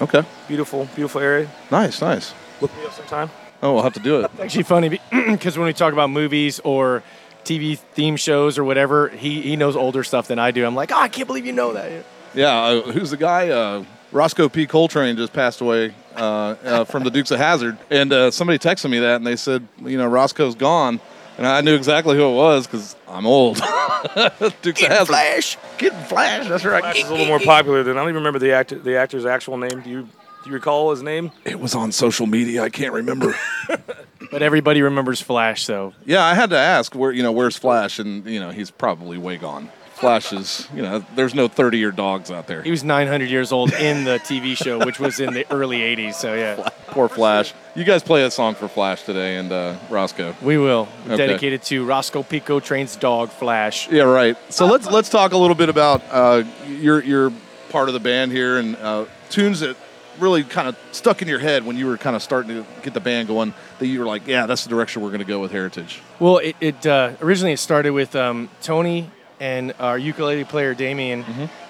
Okay. 0.00 0.22
Beautiful, 0.48 0.88
beautiful 0.94 1.20
area. 1.20 1.46
Nice, 1.70 2.00
nice. 2.00 2.32
Look 2.60 2.76
me 2.76 2.84
up 2.84 2.92
sometime. 2.94 3.30
Oh, 3.62 3.72
we'll 3.74 3.82
have 3.82 3.94
to 3.94 4.00
do 4.00 4.20
it. 4.20 4.30
Actually 4.42 4.64
funny 4.64 4.88
because 4.88 5.56
when 5.58 5.66
we 5.66 5.72
talk 5.72 5.92
about 5.92 6.10
movies 6.10 6.60
or 6.64 7.02
TV 7.44 7.78
theme 7.78 8.16
shows 8.16 8.58
or 8.58 8.64
whatever, 8.64 9.08
he, 9.08 9.42
he 9.42 9.56
knows 9.56 9.76
older 9.76 10.04
stuff 10.04 10.28
than 10.28 10.38
I 10.38 10.50
do. 10.50 10.64
I'm 10.66 10.74
like, 10.74 10.92
oh, 10.92 10.98
I 10.98 11.08
can't 11.08 11.26
believe 11.26 11.46
you 11.46 11.52
know 11.52 11.72
that. 11.72 12.04
Yeah, 12.34 12.56
uh, 12.56 12.82
who's 12.82 13.10
the 13.10 13.16
guy? 13.16 13.50
Uh, 13.50 13.84
Roscoe 14.10 14.48
P. 14.48 14.66
Coltrane 14.66 15.16
just 15.16 15.32
passed 15.32 15.60
away 15.60 15.94
uh, 16.16 16.20
uh, 16.20 16.84
from 16.84 17.04
the 17.04 17.10
Dukes 17.10 17.30
of 17.30 17.38
Hazzard, 17.38 17.78
and 17.90 18.12
uh, 18.12 18.30
somebody 18.30 18.58
texted 18.58 18.90
me 18.90 19.00
that, 19.00 19.16
and 19.16 19.26
they 19.26 19.36
said, 19.36 19.66
you 19.82 19.98
know, 19.98 20.06
Roscoe's 20.06 20.54
gone, 20.54 21.00
and 21.36 21.46
I 21.46 21.60
knew 21.60 21.74
exactly 21.74 22.16
who 22.16 22.28
it 22.28 22.34
was 22.34 22.66
because 22.66 22.96
I'm 23.08 23.26
old. 23.26 23.56
Dukes 24.62 24.82
of 24.82 24.88
Hazzard. 24.88 25.06
Flash, 25.08 25.58
getting 25.78 25.98
Flash. 26.04 26.48
That's 26.48 26.64
right. 26.64 26.82
Flash 26.82 27.02
is 27.02 27.08
a 27.08 27.12
little 27.12 27.26
more 27.26 27.40
popular 27.40 27.82
than 27.82 27.96
I 27.96 28.00
don't 28.00 28.08
even 28.08 28.16
remember 28.16 28.38
the 28.38 28.52
actor, 28.52 28.78
the 28.78 28.96
actor's 28.96 29.26
actual 29.26 29.56
name. 29.56 29.80
Do 29.80 29.90
you 29.90 30.02
do 30.02 30.50
you 30.50 30.54
recall 30.54 30.90
his 30.90 31.02
name? 31.02 31.32
It 31.44 31.58
was 31.58 31.74
on 31.74 31.90
social 31.90 32.26
media. 32.26 32.62
I 32.62 32.68
can't 32.68 32.92
remember. 32.92 33.34
But 34.30 34.42
everybody 34.42 34.82
remembers 34.82 35.20
Flash, 35.20 35.64
so 35.64 35.92
yeah, 36.04 36.24
I 36.24 36.34
had 36.34 36.50
to 36.50 36.58
ask 36.58 36.94
where, 36.94 37.12
you 37.12 37.22
know, 37.22 37.32
where's 37.32 37.56
Flash, 37.56 37.98
and 37.98 38.24
you 38.26 38.40
know, 38.40 38.50
he's 38.50 38.70
probably 38.70 39.18
way 39.18 39.36
gone. 39.36 39.70
Flash 39.94 40.32
is, 40.32 40.68
you 40.74 40.82
know, 40.82 41.04
there's 41.14 41.34
no 41.36 41.46
30 41.46 41.78
year 41.78 41.92
dogs 41.92 42.30
out 42.30 42.46
there. 42.48 42.62
he 42.62 42.70
was 42.72 42.82
900 42.82 43.30
years 43.30 43.52
old 43.52 43.72
in 43.74 44.02
the 44.04 44.18
TV 44.18 44.56
show, 44.56 44.84
which 44.84 44.98
was 44.98 45.20
in 45.20 45.32
the 45.34 45.46
early 45.52 45.78
80s. 45.78 46.14
So 46.14 46.34
yeah, 46.34 46.68
Poor 46.88 47.08
Flash. 47.08 47.54
You 47.76 47.84
guys 47.84 48.02
play 48.02 48.24
a 48.24 48.30
song 48.30 48.54
for 48.56 48.66
Flash 48.68 49.04
today, 49.04 49.36
and 49.36 49.50
uh, 49.52 49.76
Roscoe. 49.90 50.34
we 50.42 50.58
will 50.58 50.88
Okay. 51.06 51.16
dedicated 51.16 51.62
to 51.64 51.84
Roscoe 51.84 52.22
P. 52.24 52.40
Coltrane's 52.40 52.96
dog 52.96 53.30
Flash. 53.30 53.88
Yeah, 53.90 54.02
right. 54.02 54.36
So 54.52 54.66
let's 54.66 54.86
let's 54.86 55.08
talk 55.08 55.32
a 55.32 55.38
little 55.38 55.56
bit 55.56 55.68
about 55.68 56.02
uh, 56.10 56.42
your 56.66 57.02
your 57.02 57.32
part 57.70 57.88
of 57.88 57.94
the 57.94 58.00
band 58.00 58.32
here 58.32 58.58
and 58.58 58.76
uh, 58.76 59.04
tunes 59.30 59.60
that 59.60 59.76
really 60.18 60.44
kind 60.44 60.68
of 60.68 60.76
stuck 60.92 61.22
in 61.22 61.28
your 61.28 61.38
head 61.38 61.64
when 61.66 61.76
you 61.76 61.86
were 61.86 61.96
kind 61.98 62.14
of 62.16 62.22
starting 62.22 62.50
to 62.56 62.66
get 62.82 62.94
the 62.94 63.00
band 63.00 63.28
going. 63.28 63.54
That 63.78 63.86
you 63.86 64.00
were 64.00 64.06
like, 64.06 64.26
yeah, 64.26 64.46
that's 64.46 64.64
the 64.64 64.70
direction 64.70 65.02
we're 65.02 65.08
going 65.08 65.20
to 65.20 65.24
go 65.26 65.40
with 65.40 65.50
Heritage. 65.52 66.00
Well, 66.20 66.38
it, 66.38 66.56
it 66.60 66.86
uh, 66.86 67.12
originally 67.20 67.52
it 67.52 67.58
started 67.58 67.90
with 67.90 68.14
um, 68.16 68.48
Tony 68.62 69.10
and 69.40 69.74
our 69.80 69.98
ukulele 69.98 70.44
player 70.44 70.74
Damien 70.74 71.24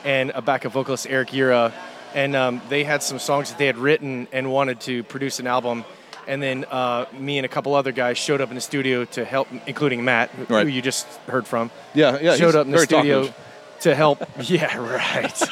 and 0.04 0.30
a 0.30 0.42
backup 0.42 0.72
vocalist 0.72 1.06
Eric 1.08 1.32
Yura, 1.32 1.72
and 2.14 2.36
um, 2.36 2.60
they 2.68 2.84
had 2.84 3.02
some 3.02 3.18
songs 3.18 3.50
that 3.50 3.58
they 3.58 3.66
had 3.66 3.78
written 3.78 4.28
and 4.32 4.52
wanted 4.52 4.80
to 4.80 5.02
produce 5.04 5.40
an 5.40 5.46
album. 5.46 5.84
And 6.26 6.42
then 6.42 6.64
uh, 6.70 7.04
me 7.18 7.36
and 7.38 7.44
a 7.44 7.48
couple 7.48 7.74
other 7.74 7.92
guys 7.92 8.16
showed 8.16 8.40
up 8.40 8.48
in 8.48 8.54
the 8.54 8.60
studio 8.60 9.04
to 9.06 9.24
help, 9.26 9.48
including 9.66 10.04
Matt, 10.04 10.30
who 10.30 10.44
Right. 10.54 10.66
you 10.66 10.80
just 10.80 11.06
heard 11.28 11.46
from. 11.46 11.70
Yeah, 11.94 12.18
yeah. 12.20 12.36
showed 12.36 12.54
up 12.54 12.64
in 12.66 12.72
the 12.72 12.78
studio 12.78 13.24
talkative. 13.24 13.80
to 13.80 13.94
help. 13.94 14.22
Yeah, 14.40 14.76
right. 14.78 15.42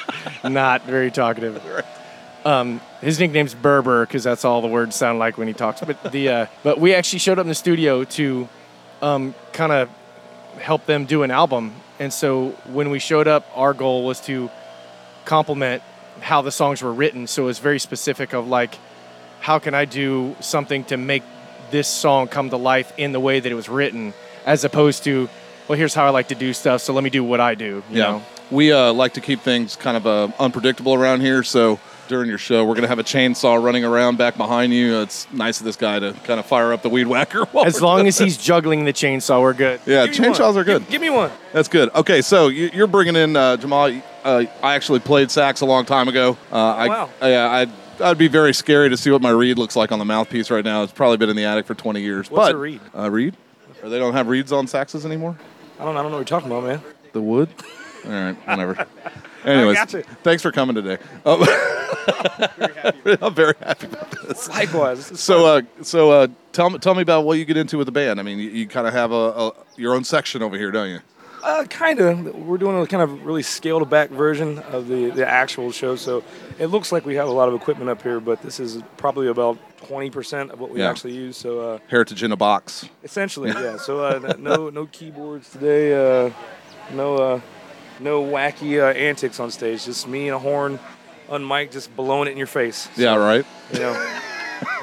Not 0.45 0.85
very 0.87 1.11
talkative. 1.11 1.63
Um, 2.45 2.81
his 3.01 3.21
nickname's 3.21 3.55
Berber 3.55 4.05
because 4.05 4.25
that's 4.25 4.45
all 4.45 4.63
the 4.63 4.69
words 4.69 4.97
sound 4.97 5.19
like 5.19 5.39
when 5.39 5.49
he 5.49 5.55
talks. 5.55 5.81
But 5.81 6.13
the 6.13 6.29
uh, 6.29 6.47
but 6.63 6.79
we 6.81 6.95
actually 6.95 7.21
showed 7.21 7.39
up 7.39 7.45
in 7.45 7.49
the 7.49 7.55
studio 7.55 8.05
to 8.05 8.49
um, 9.01 9.35
kind 9.53 9.73
of 9.73 9.89
help 10.59 10.87
them 10.87 11.05
do 11.07 11.23
an 11.23 11.31
album. 11.31 11.73
And 12.01 12.13
so 12.13 12.51
when 12.67 12.91
we 12.91 12.99
showed 12.99 13.29
up, 13.29 13.47
our 13.55 13.75
goal 13.75 14.05
was 14.05 14.21
to 14.23 14.51
complement 15.25 15.83
how 16.21 16.43
the 16.43 16.51
songs 16.51 16.83
were 16.83 16.93
written. 16.93 17.27
So 17.27 17.45
it 17.45 17.47
was 17.47 17.59
very 17.59 17.79
specific 17.79 18.33
of 18.33 18.49
like, 18.49 18.77
how 19.41 19.59
can 19.59 19.75
I 19.75 19.85
do 19.85 20.37
something 20.41 20.85
to 20.85 20.97
make 20.97 21.23
this 21.71 21.89
song 21.89 22.29
come 22.29 22.51
to 22.51 22.57
life 22.57 22.93
in 22.97 23.13
the 23.13 23.21
way 23.21 23.41
that 23.41 23.51
it 23.51 23.55
was 23.55 23.69
written, 23.69 24.15
as 24.45 24.65
opposed 24.65 25.05
to, 25.05 25.29
well, 25.69 25.79
here's 25.79 25.95
how 25.95 26.07
I 26.07 26.11
like 26.11 26.29
to 26.29 26.35
do 26.35 26.53
stuff. 26.53 26.81
So 26.83 26.93
let 26.93 27.03
me 27.05 27.11
do 27.11 27.25
what 27.25 27.41
I 27.41 27.55
do. 27.55 27.83
You 27.91 27.99
Yeah, 27.99 28.03
know? 28.03 28.23
we 28.51 28.73
uh, 28.73 28.93
like 28.93 29.15
to 29.15 29.21
keep 29.21 29.41
things 29.41 29.77
kind 29.77 29.97
of 29.97 30.07
uh, 30.07 30.29
unpredictable 30.39 30.95
around 30.95 31.21
here. 31.21 31.43
So 31.43 31.81
during 32.13 32.29
your 32.29 32.39
show, 32.39 32.63
we're 32.65 32.75
going 32.75 32.83
to 32.83 32.89
have 32.89 32.99
a 32.99 33.05
chainsaw 33.05 33.61
running 33.61 33.85
around 33.85 34.19
back 34.19 34.37
behind 34.37 34.73
you. 34.73 35.01
It's 35.01 35.27
nice 35.33 35.61
of 35.61 35.65
this 35.65 35.77
guy 35.77 35.99
to 35.99 36.13
kind 36.25 36.39
of 36.39 36.45
fire 36.45 36.73
up 36.73 36.83
the 36.83 36.91
weed 36.91 37.07
whacker. 37.07 37.47
while 37.47 37.65
As 37.65 37.81
long 37.81 38.07
as 38.07 38.19
he's 38.19 38.37
juggling 38.37 38.85
the 38.85 38.93
chainsaw, 38.93 39.41
we're 39.41 39.55
good. 39.55 39.81
Yeah, 39.87 40.03
one. 40.03 40.11
chainsaws 40.11 40.57
are 40.57 40.63
good. 40.63 40.83
Give, 40.83 40.91
give 40.91 41.01
me 41.01 41.09
one. 41.11 41.33
That's 41.55 41.69
good. 41.69 41.89
Okay, 41.95 42.21
so 42.21 42.49
you- 42.49 42.71
you're 42.75 42.87
bringing 42.87 43.17
in 43.17 43.35
uh, 43.35 43.57
Jamal. 43.57 43.91
Uh, 44.23 44.45
I 44.63 44.75
actually 44.75 45.01
played 45.01 45.31
sax 45.31 45.63
a 45.63 45.67
long 45.67 45.87
time 45.87 46.07
ago. 46.07 46.37
Uh, 46.53 46.57
I, 46.57 46.89
wow. 46.89 47.11
Yeah, 47.23 47.51
I'd, 47.51 47.71
I'd 48.03 48.19
be 48.19 48.29
very 48.29 48.53
scary 48.53 48.91
to 48.91 48.97
see 48.97 49.11
what 49.11 49.23
my 49.23 49.31
reed 49.31 49.59
looks 49.59 49.75
like 49.75 49.91
on 49.91 49.99
the 49.99 50.05
mouthpiece 50.05 50.51
right 50.51 50.65
now. 50.65 50.83
It's 50.83 50.93
probably 50.93 51.17
been 51.17 51.31
in 51.31 51.37
the 51.37 51.47
attic 51.47 51.65
for 51.65 51.75
20 51.75 52.03
years. 52.03 52.31
What's 52.31 52.49
but, 52.49 52.55
a 52.55 52.59
reed? 52.59 52.81
Uh, 52.95 53.11
reed? 53.11 53.37
Or 53.83 53.89
they 53.89 53.99
don't 53.99 54.13
have 54.13 54.29
reeds 54.29 54.53
on 54.53 54.67
saxes 54.67 55.07
anymore? 55.07 55.39
I 55.81 55.85
don't 55.85 55.97
I 55.97 56.03
don't 56.03 56.13
know 56.13 56.19
what 56.19 56.31
you're 56.31 56.41
talking 56.41 56.51
about, 56.51 56.65
man. 56.65 56.83
The 57.13 57.23
wood? 57.23 57.49
All 58.05 58.11
right, 58.11 58.37
whatever. 58.47 58.87
Anyways, 59.45 59.79
thanks 60.23 60.43
for 60.43 60.53
coming 60.53 60.75
today. 60.75 60.99
Um, 61.25 61.45
I'm 63.21 63.35
very 63.35 63.55
happy 63.61 63.87
about 63.87 64.11
this. 64.11 64.49
Likewise. 64.49 65.11
This 65.11 65.21
So, 65.21 65.47
uh, 65.47 65.63
so 65.83 66.11
uh, 66.11 66.27
tell 66.53 66.71
me, 66.71 66.79
tell 66.79 66.95
me 66.95 67.03
about 67.03 67.25
what 67.25 67.39
you 67.39 67.45
get 67.45 67.57
into 67.57 67.79
with 67.79 67.87
the 67.87 67.93
band. 67.93 68.19
I 68.19 68.23
mean, 68.23 68.39
you, 68.39 68.51
you 68.51 68.67
kind 68.67 68.87
of 68.87 68.93
have 68.93 69.13
a, 69.13 69.15
a 69.15 69.53
your 69.77 69.95
own 69.95 70.03
section 70.05 70.43
over 70.43 70.57
here, 70.57 70.71
don't 70.71 70.89
you? 70.91 71.01
Uh, 71.45 71.65
kind 71.69 72.01
of. 72.01 72.35
We're 72.35 72.59
doing 72.59 72.81
a 72.81 72.87
kind 72.87 73.03
of 73.03 73.25
really 73.25 73.43
scaled 73.43 73.89
back 73.91 74.11
version 74.11 74.59
of 74.61 74.89
the, 74.89 75.11
the 75.11 75.27
actual 75.29 75.71
show. 75.71 75.97
So 75.97 76.25
it 76.59 76.67
looks 76.67 76.93
like 76.93 77.05
we 77.05 77.15
have 77.17 77.29
a 77.29 77.33
lot 77.33 77.49
of 77.49 77.55
equipment 77.55 77.91
up 77.91 78.03
here, 78.03 78.21
but 78.21 78.43
this 78.43 78.59
is 78.59 78.83
probably 78.97 79.29
about 79.29 79.59
20% 79.81 80.51
of 80.51 80.61
what 80.61 80.71
we 80.71 80.81
Yeah. 80.81 80.91
actually 80.91 81.15
use. 81.15 81.37
So 81.37 81.61
uh, 81.61 81.79
Heritage 81.89 82.23
in 82.23 82.33
a 82.33 82.37
box. 82.37 82.89
essentially, 83.05 83.51
yeah. 83.51 83.77
So 83.77 84.05
uh, 84.05 84.35
no 84.39 84.71
no 84.71 84.87
keyboards 84.87 85.51
today. 85.51 85.93
Uh, 86.27 86.31
no 86.95 87.17
uh, 87.17 87.41
no 88.03 88.23
wacky 88.25 88.81
uh, 88.81 88.93
antics 88.93 89.41
on 89.41 89.51
stage. 89.51 89.85
Just 89.85 90.09
me 90.09 90.29
and 90.29 90.37
a 90.37 90.39
horn 90.39 90.79
on 91.29 91.47
mic, 91.47 91.71
just 91.71 91.95
blowing 91.97 92.29
it 92.29 92.33
in 92.33 92.39
your 92.39 92.47
face. 92.47 92.89
Yeah, 92.97 93.15
right. 93.15 93.47
You 93.73 93.79
know, 93.79 93.93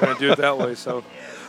we're 0.00 0.06
gonna 0.06 0.18
do 0.18 0.32
it 0.32 0.38
that 0.38 0.58
way. 0.58 0.74
So 0.74 1.04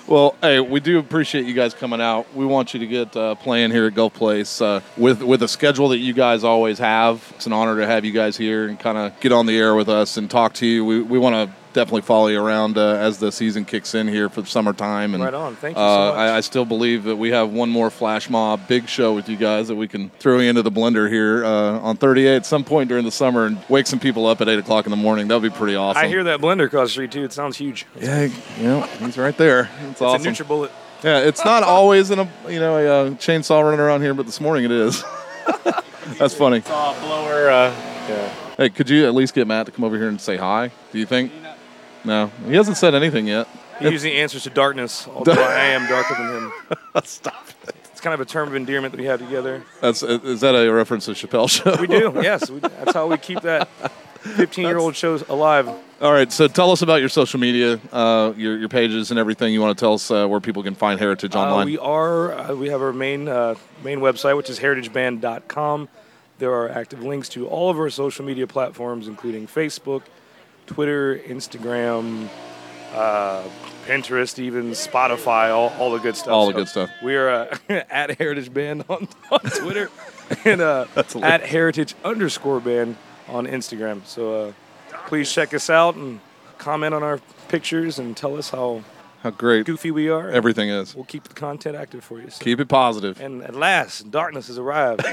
Well, 0.07 0.35
hey, 0.41 0.59
we 0.59 0.79
do 0.79 0.99
appreciate 0.99 1.45
you 1.45 1.53
guys 1.53 1.73
coming 1.73 2.01
out. 2.01 2.33
We 2.35 2.45
want 2.45 2.73
you 2.73 2.79
to 2.81 2.87
get 2.87 3.15
uh, 3.15 3.35
playing 3.35 3.71
here 3.71 3.87
at 3.87 3.95
Gulf 3.95 4.13
Place 4.13 4.61
uh, 4.61 4.81
with 4.97 5.21
with 5.23 5.43
a 5.43 5.47
schedule 5.47 5.89
that 5.89 5.99
you 5.99 6.13
guys 6.13 6.43
always 6.43 6.79
have. 6.79 7.25
It's 7.35 7.45
an 7.45 7.53
honor 7.53 7.77
to 7.77 7.87
have 7.87 8.03
you 8.05 8.11
guys 8.11 8.37
here 8.37 8.67
and 8.67 8.79
kind 8.79 8.97
of 8.97 9.19
get 9.19 9.31
on 9.31 9.45
the 9.45 9.57
air 9.57 9.73
with 9.75 9.89
us 9.89 10.17
and 10.17 10.29
talk 10.29 10.53
to 10.55 10.65
you. 10.65 10.83
We, 10.85 11.01
we 11.01 11.17
want 11.19 11.35
to 11.35 11.55
definitely 11.73 12.01
follow 12.01 12.27
you 12.27 12.41
around 12.41 12.77
uh, 12.77 12.95
as 12.95 13.17
the 13.19 13.31
season 13.31 13.65
kicks 13.65 13.95
in 13.95 14.07
here 14.07 14.29
for 14.29 14.41
the 14.41 14.47
summertime. 14.47 15.13
And 15.13 15.23
Right 15.23 15.33
on. 15.33 15.55
Thank 15.55 15.75
you 15.75 15.81
so 15.81 15.85
uh, 15.85 16.09
much. 16.09 16.17
I, 16.17 16.37
I 16.37 16.39
still 16.41 16.65
believe 16.65 17.03
that 17.05 17.15
we 17.15 17.29
have 17.31 17.51
one 17.51 17.69
more 17.69 17.89
flash 17.89 18.29
mob 18.29 18.67
big 18.67 18.87
show 18.87 19.13
with 19.13 19.29
you 19.29 19.37
guys 19.37 19.67
that 19.67 19.75
we 19.75 19.87
can 19.87 20.09
throw 20.19 20.39
you 20.39 20.49
into 20.49 20.61
the 20.61 20.71
blender 20.71 21.09
here 21.09 21.45
uh, 21.45 21.79
on 21.79 21.97
30A 21.97 22.37
at 22.37 22.45
some 22.45 22.63
point 22.63 22.89
during 22.89 23.05
the 23.05 23.11
summer 23.11 23.45
and 23.45 23.57
wake 23.69 23.87
some 23.87 23.99
people 23.99 24.25
up 24.27 24.41
at 24.41 24.49
eight 24.49 24.59
o'clock 24.59 24.85
in 24.85 24.91
the 24.91 24.97
morning. 24.97 25.27
That 25.27 25.41
would 25.41 25.51
be 25.51 25.57
pretty 25.57 25.75
awesome. 25.75 26.03
I 26.03 26.07
hear 26.07 26.23
that 26.25 26.39
blender 26.39 26.65
across 26.65 26.89
the 26.89 26.91
street 26.91 27.11
too. 27.11 27.23
It 27.23 27.33
sounds 27.33 27.57
huge. 27.57 27.85
Yeah, 27.99 28.29
yeah, 28.59 28.87
he's 28.97 29.17
right 29.17 29.37
there. 29.37 29.69
It's, 29.89 30.01
awesome. 30.01 30.27
a 30.27 30.31
NutriBullet. 30.31 30.71
Yeah, 31.03 31.19
it's 31.19 31.43
not 31.43 31.63
always 31.63 32.11
in 32.11 32.19
a 32.19 32.29
you 32.47 32.59
know 32.59 32.77
a, 32.77 33.07
uh 33.07 33.09
chainsaw 33.11 33.63
running 33.63 33.79
around 33.79 34.01
here, 34.01 34.13
but 34.13 34.25
this 34.25 34.39
morning 34.39 34.65
it 34.65 34.71
is. 34.71 35.03
That's 36.19 36.33
funny. 36.33 36.61
Saw 36.61 36.97
a 36.97 36.99
blower. 37.01 37.49
Uh, 37.49 37.73
Hey, 38.57 38.69
could 38.69 38.89
you 38.89 39.07
at 39.07 39.15
least 39.15 39.33
get 39.33 39.47
Matt 39.47 39.65
to 39.67 39.71
come 39.71 39.85
over 39.85 39.97
here 39.97 40.07
and 40.07 40.19
say 40.19 40.37
hi? 40.37 40.71
Do 40.91 40.99
you 40.99 41.05
think? 41.05 41.31
No, 42.03 42.31
he 42.47 42.55
hasn't 42.55 42.77
said 42.77 42.95
anything 42.95 43.27
yet. 43.27 43.47
He 43.79 43.89
usually 43.89 44.17
answers 44.17 44.43
to 44.43 44.49
darkness, 44.49 45.07
although 45.07 45.33
I 45.33 45.65
am 45.65 45.87
darker 45.87 46.13
than 46.15 46.43
him. 46.43 46.51
Stop. 47.03 47.47
It's 47.91 47.99
kind 48.01 48.13
of 48.13 48.19
a 48.19 48.25
term 48.25 48.47
of 48.47 48.55
endearment 48.55 48.91
that 48.93 48.99
we 48.99 49.05
have 49.07 49.19
together. 49.19 49.63
That's 49.81 50.03
is 50.03 50.41
that 50.41 50.55
a 50.55 50.69
reference 50.71 51.05
to 51.05 51.11
Chappelle 51.11 51.49
show? 51.49 51.75
We 51.79 51.87
do, 51.87 52.11
yes. 52.21 52.49
We, 52.49 52.59
that's 52.59 52.93
how 52.93 53.07
we 53.07 53.17
keep 53.17 53.41
that 53.41 53.67
15 54.21 54.65
year 54.65 54.77
old 54.77 54.95
show 54.95 55.19
alive. 55.29 55.67
All 55.67 56.11
right, 56.11 56.31
so 56.31 56.47
tell 56.47 56.71
us 56.71 56.81
about 56.81 56.99
your 56.99 57.09
social 57.09 57.39
media, 57.39 57.79
uh, 57.91 58.33
your 58.35 58.57
your 58.57 58.69
pages, 58.69 59.11
and 59.11 59.19
everything. 59.19 59.53
You 59.53 59.61
want 59.61 59.77
to 59.77 59.79
tell 59.79 59.93
us 59.93 60.09
uh, 60.09 60.27
where 60.27 60.39
people 60.39 60.63
can 60.63 60.73
find 60.73 60.99
Heritage 60.99 61.35
Uh, 61.35 61.39
online? 61.41 61.65
we 61.67 61.77
are, 61.77 62.33
uh, 62.33 62.55
we 62.55 62.69
have 62.69 62.81
our 62.81 62.93
main, 62.93 63.27
uh, 63.27 63.53
main 63.83 63.99
website, 63.99 64.35
which 64.35 64.49
is 64.49 64.59
heritageband.com. 64.59 65.89
There 66.39 66.51
are 66.53 66.69
active 66.69 67.03
links 67.03 67.29
to 67.29 67.47
all 67.47 67.69
of 67.69 67.77
our 67.77 67.89
social 67.91 68.25
media 68.25 68.47
platforms, 68.47 69.07
including 69.07 69.45
Facebook, 69.47 70.01
Twitter, 70.65 71.17
Instagram, 71.19 72.29
uh, 72.93 73.43
Pinterest, 73.85 74.37
even 74.39 74.71
Spotify, 74.71 75.49
all, 75.49 75.69
all 75.79 75.91
the 75.91 75.99
good 75.99 76.15
stuff. 76.15 76.29
All 76.33 76.47
the 76.47 76.53
good 76.53 76.67
stuff. 76.67 76.89
We 77.03 77.15
are 77.15 77.29
uh, 77.29 77.57
at 77.89 78.17
Heritage 78.17 78.53
Band 78.53 78.85
on, 78.89 79.07
on 79.31 79.39
Twitter 79.39 79.89
and 80.45 80.61
uh, 80.61 80.85
at 81.21 81.41
Heritage 81.41 81.95
underscore 82.03 82.59
Band 82.59 82.95
on 83.27 83.47
Instagram. 83.47 84.05
So 84.05 84.33
uh, 84.47 84.53
please 85.07 85.31
check 85.31 85.53
us 85.53 85.69
out 85.69 85.95
and 85.95 86.19
comment 86.57 86.93
on 86.93 87.03
our 87.03 87.19
pictures 87.47 87.97
and 87.99 88.15
tell 88.15 88.37
us 88.37 88.49
how 88.51 88.83
How 89.23 89.31
great 89.31 89.65
goofy 89.65 89.91
we 89.91 90.09
are. 90.09 90.29
everything 90.29 90.69
is. 90.69 90.95
We'll 90.95 91.05
keep 91.05 91.23
the 91.23 91.33
content 91.33 91.75
active 91.75 92.03
for 92.03 92.19
you. 92.21 92.29
So. 92.29 92.43
Keep 92.43 92.59
it 92.59 92.69
positive. 92.69 93.19
And 93.19 93.43
at 93.43 93.55
last, 93.55 94.11
darkness 94.11 94.47
has 94.47 94.57
arrived. 94.57 95.03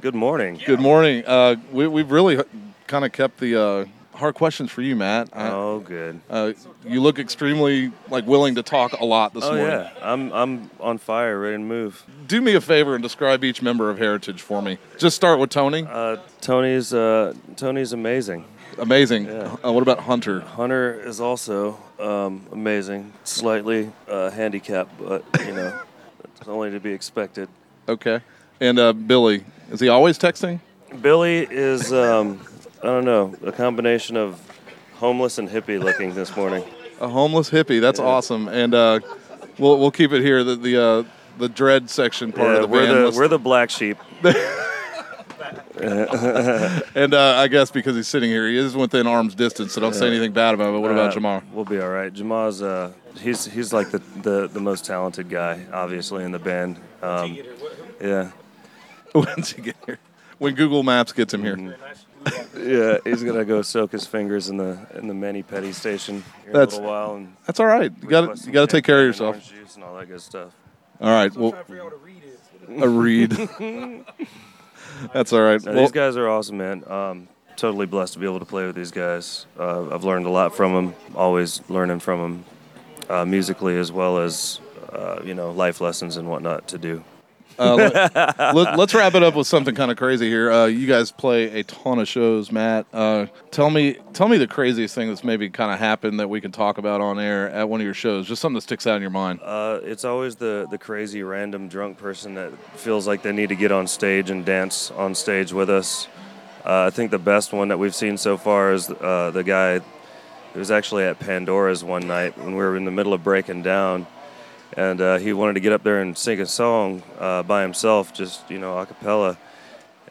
Good 0.00 0.14
morning. 0.14 0.60
Good 0.64 0.80
morning. 0.80 1.24
Uh, 1.26 1.56
we, 1.72 1.86
we've 1.88 2.10
really 2.10 2.42
kind 2.86 3.04
of 3.04 3.12
kept 3.12 3.38
the 3.38 3.60
uh, 3.60 3.84
hard 4.18 4.34
questions 4.34 4.70
for 4.70 4.82
you, 4.82 4.94
Matt. 4.96 5.28
I- 5.32 5.48
Oh, 5.50 5.78
good. 5.80 6.20
uh, 6.28 6.52
you 6.84 7.00
look 7.00 7.18
extremely 7.18 7.92
like 8.10 8.26
willing 8.26 8.56
to 8.56 8.62
talk 8.62 8.92
a 8.92 9.04
lot 9.04 9.32
this 9.34 9.44
Oh 9.44 9.48
morning. 9.54 9.66
yeah, 9.66 9.90
I'm 10.02 10.32
I'm 10.32 10.70
on 10.80 10.98
fire, 10.98 11.38
ready 11.38 11.56
to 11.56 11.62
move. 11.62 12.02
Do 12.26 12.40
me 12.40 12.54
a 12.54 12.60
favor 12.60 12.94
and 12.94 13.02
describe 13.02 13.44
each 13.44 13.62
member 13.62 13.90
of 13.90 13.98
Heritage 13.98 14.42
for 14.42 14.60
me. 14.60 14.78
Just 14.98 15.16
start 15.16 15.38
with 15.38 15.50
Tony. 15.50 15.86
Uh, 15.88 16.16
Tony's 16.40 16.92
uh, 16.92 17.32
Tony's 17.56 17.92
amazing. 17.92 18.44
Amazing. 18.78 19.24
yeah. 19.26 19.56
Uh, 19.64 19.72
what 19.72 19.82
about 19.82 19.98
Hunter? 20.00 20.40
Hunter 20.40 21.00
is 21.00 21.20
also 21.20 21.78
um, 21.98 22.46
amazing. 22.52 23.12
Slightly 23.24 23.90
uh, 24.08 24.30
handicapped, 24.30 24.92
but 24.98 25.24
you 25.46 25.52
know, 25.52 25.80
it's 26.36 26.46
only 26.46 26.70
to 26.70 26.78
be 26.78 26.92
expected. 26.92 27.48
Okay. 27.88 28.20
And 28.60 28.78
uh, 28.78 28.92
Billy. 28.92 29.44
Is 29.72 29.80
he 29.80 29.88
always 29.88 30.18
texting? 30.18 30.60
Billy 31.02 31.46
is 31.50 31.92
um, 31.92 32.40
I 32.82 32.86
don't 32.86 33.04
know 33.04 33.34
a 33.44 33.52
combination 33.52 34.16
of 34.16 34.40
homeless 34.94 35.38
and 35.38 35.48
hippie 35.48 35.80
looking 35.82 36.14
this 36.14 36.36
morning. 36.36 36.64
A 37.00 37.08
homeless 37.08 37.50
hippie. 37.50 37.80
That's 37.80 37.98
Yeah. 37.98 38.06
awesome. 38.06 38.48
And 38.48 38.74
uh, 38.74 39.00
we'll 39.58 39.78
we'll 39.78 39.90
keep 39.90 40.12
it 40.12 40.22
here. 40.22 40.44
The 40.44 40.56
the 40.56 40.82
uh, 40.82 41.04
the 41.38 41.48
dread 41.48 41.90
section 41.90 42.32
part 42.32 42.48
Yeah, 42.48 42.54
of 42.56 42.62
the 42.62 42.68
we're 42.68 42.86
band. 42.86 43.12
the 43.14 43.18
we're 43.18 43.28
the 43.28 43.38
black 43.38 43.70
sheep. 43.70 43.98
and 45.80 47.14
uh, 47.14 47.34
I 47.36 47.48
guess 47.48 47.70
because 47.70 47.94
he's 47.96 48.08
sitting 48.08 48.28
here, 48.30 48.48
he 48.48 48.56
is 48.56 48.74
within 48.76 49.06
arm's 49.06 49.34
distance, 49.34 49.72
so 49.72 49.80
don't 49.80 49.94
say 49.94 50.08
anything 50.08 50.32
bad 50.32 50.54
about 50.54 50.68
him. 50.68 50.74
But 50.74 50.80
what 50.80 50.90
about 50.90 51.16
Uh, 51.16 51.20
Jamar? 51.20 51.42
We'll 51.52 51.64
be 51.64 51.80
all 51.80 51.88
right. 51.88 52.12
Jamar's 52.12 52.62
uh, 52.62 52.92
he's 53.20 53.44
he's 53.44 53.72
like 53.72 53.90
the, 53.90 53.98
the, 54.22 54.48
the 54.48 54.60
most 54.60 54.84
talented 54.84 55.28
guy, 55.28 55.64
obviously 55.72 56.24
in 56.24 56.32
the 56.32 56.38
band. 56.38 56.78
Um, 57.02 57.38
yeah, 58.00 58.30
When's 59.12 59.52
he 59.52 59.62
get 59.62 59.76
here? 59.86 59.98
When 60.38 60.54
Google 60.54 60.82
Maps 60.82 61.12
gets 61.12 61.32
him 61.34 61.42
here. 61.42 61.56
Mm-hmm. 61.56 61.82
Yeah. 62.56 62.98
He's 63.04 63.22
gonna 63.22 63.44
go 63.44 63.62
soak 63.62 63.92
his 63.92 64.06
fingers 64.06 64.48
in 64.48 64.56
the 64.56 64.78
in 64.94 65.08
the 65.08 65.14
mani 65.14 65.42
petty 65.42 65.72
station 65.72 66.24
here 66.44 66.52
That's- 66.52 66.76
in 66.76 66.84
a 66.84 66.86
little 66.86 66.90
while 67.00 67.14
and 67.16 67.36
That's 67.46 67.60
all 67.60 67.66
right. 67.66 67.92
You 68.02 68.08
gotta 68.08 68.38
you 68.46 68.52
got 68.52 68.68
to 68.68 68.76
take 68.76 68.84
care 68.84 69.08
of 69.08 69.14
champagne 69.14 69.34
and 69.34 69.42
yourself. 69.44 69.60
juice 69.66 69.74
and 69.76 69.84
all 69.84 69.96
that 69.96 70.06
good 70.08 70.20
stuff. 70.20 70.52
All 71.00 71.10
right. 71.10 71.34
Well, 71.34 71.54
a 72.80 72.88
read. 72.88 73.30
That's 75.12 75.32
all 75.32 75.42
right. 75.42 75.62
No, 75.64 75.72
Well, 75.72 75.80
these 75.82 75.92
guys 75.92 76.16
are 76.16 76.28
awesome, 76.28 76.58
man. 76.58 76.82
Um, 76.90 77.28
totally 77.56 77.86
blessed 77.86 78.14
to 78.14 78.18
be 78.18 78.26
able 78.26 78.40
to 78.40 78.44
play 78.44 78.66
with 78.66 78.74
these 78.74 78.90
guys. 78.90 79.46
Uh, 79.58 79.88
I've 79.94 80.04
learned 80.04 80.26
a 80.26 80.30
lot 80.30 80.54
from 80.56 80.74
them. 80.74 80.94
Always 81.14 81.60
learning 81.68 82.00
from 82.00 82.20
them, 82.20 82.44
uh, 83.08 83.24
musically 83.24 83.78
as 83.78 83.92
well 83.92 84.18
as 84.18 84.60
uh, 84.92 85.20
you 85.24 85.34
know 85.34 85.52
life 85.52 85.80
lessons 85.80 86.16
and 86.16 86.28
whatnot 86.28 86.66
to 86.68 86.78
do. 86.78 87.04
Uh, 87.58 88.52
let, 88.54 88.68
us 88.78 88.94
wrap 88.94 89.14
it 89.14 89.22
up 89.22 89.34
with 89.34 89.46
something 89.46 89.74
kind 89.74 89.90
of 89.90 89.96
crazy 89.96 90.28
here. 90.28 90.50
Uh, 90.50 90.66
you 90.66 90.86
guys 90.86 91.10
play 91.10 91.60
a 91.60 91.64
ton 91.64 91.98
of 91.98 92.08
shows, 92.08 92.52
Matt. 92.52 92.86
Uh, 92.92 93.26
tell 93.50 93.70
me, 93.70 93.96
tell 94.12 94.28
me 94.28 94.38
the 94.38 94.46
craziest 94.46 94.94
thing 94.94 95.08
that's 95.08 95.24
maybe 95.24 95.48
kind 95.50 95.72
of 95.72 95.78
happened 95.78 96.20
that 96.20 96.28
we 96.28 96.40
can 96.40 96.52
talk 96.52 96.78
about 96.78 97.00
on 97.00 97.18
air 97.18 97.50
at 97.50 97.68
one 97.68 97.80
of 97.80 97.84
your 97.84 97.94
shows. 97.94 98.26
Just 98.26 98.40
something 98.40 98.54
that 98.54 98.62
sticks 98.62 98.86
out 98.86 98.96
in 98.96 99.02
your 99.02 99.10
mind. 99.10 99.40
Uh, 99.42 99.80
it's 99.82 100.04
always 100.04 100.36
the 100.36 100.66
the 100.70 100.78
crazy 100.78 101.22
random 101.22 101.68
drunk 101.68 101.98
person 101.98 102.34
that 102.34 102.52
feels 102.78 103.06
like 103.06 103.22
they 103.22 103.32
need 103.32 103.48
to 103.48 103.56
get 103.56 103.72
on 103.72 103.86
stage 103.86 104.30
and 104.30 104.44
dance 104.44 104.90
on 104.92 105.14
stage 105.14 105.52
with 105.52 105.70
us. 105.70 106.08
Uh, 106.64 106.84
I 106.86 106.90
think 106.90 107.10
the 107.10 107.18
best 107.18 107.52
one 107.52 107.68
that 107.68 107.78
we've 107.78 107.94
seen 107.94 108.18
so 108.18 108.36
far 108.36 108.72
is 108.72 108.90
uh, 108.90 109.30
the 109.32 109.44
guy 109.44 109.78
who 109.78 110.58
was 110.58 110.70
actually 110.70 111.04
at 111.04 111.18
Pandora's 111.18 111.84
one 111.84 112.06
night 112.06 112.36
when 112.36 112.50
we 112.50 112.56
were 112.56 112.76
in 112.76 112.84
the 112.84 112.90
middle 112.90 113.14
of 113.14 113.22
breaking 113.22 113.62
down, 113.62 114.06
and 114.76 115.00
uh, 115.00 115.18
he 115.18 115.32
wanted 115.32 115.54
to 115.54 115.60
get 115.60 115.72
up 115.72 115.82
there 115.82 116.00
and 116.00 116.16
sing 116.16 116.40
a 116.40 116.46
song 116.46 117.02
uh, 117.18 117.42
by 117.42 117.62
himself, 117.62 118.12
just 118.12 118.48
you 118.50 118.58
know, 118.58 118.78
a 118.78 118.86
cappella, 118.86 119.36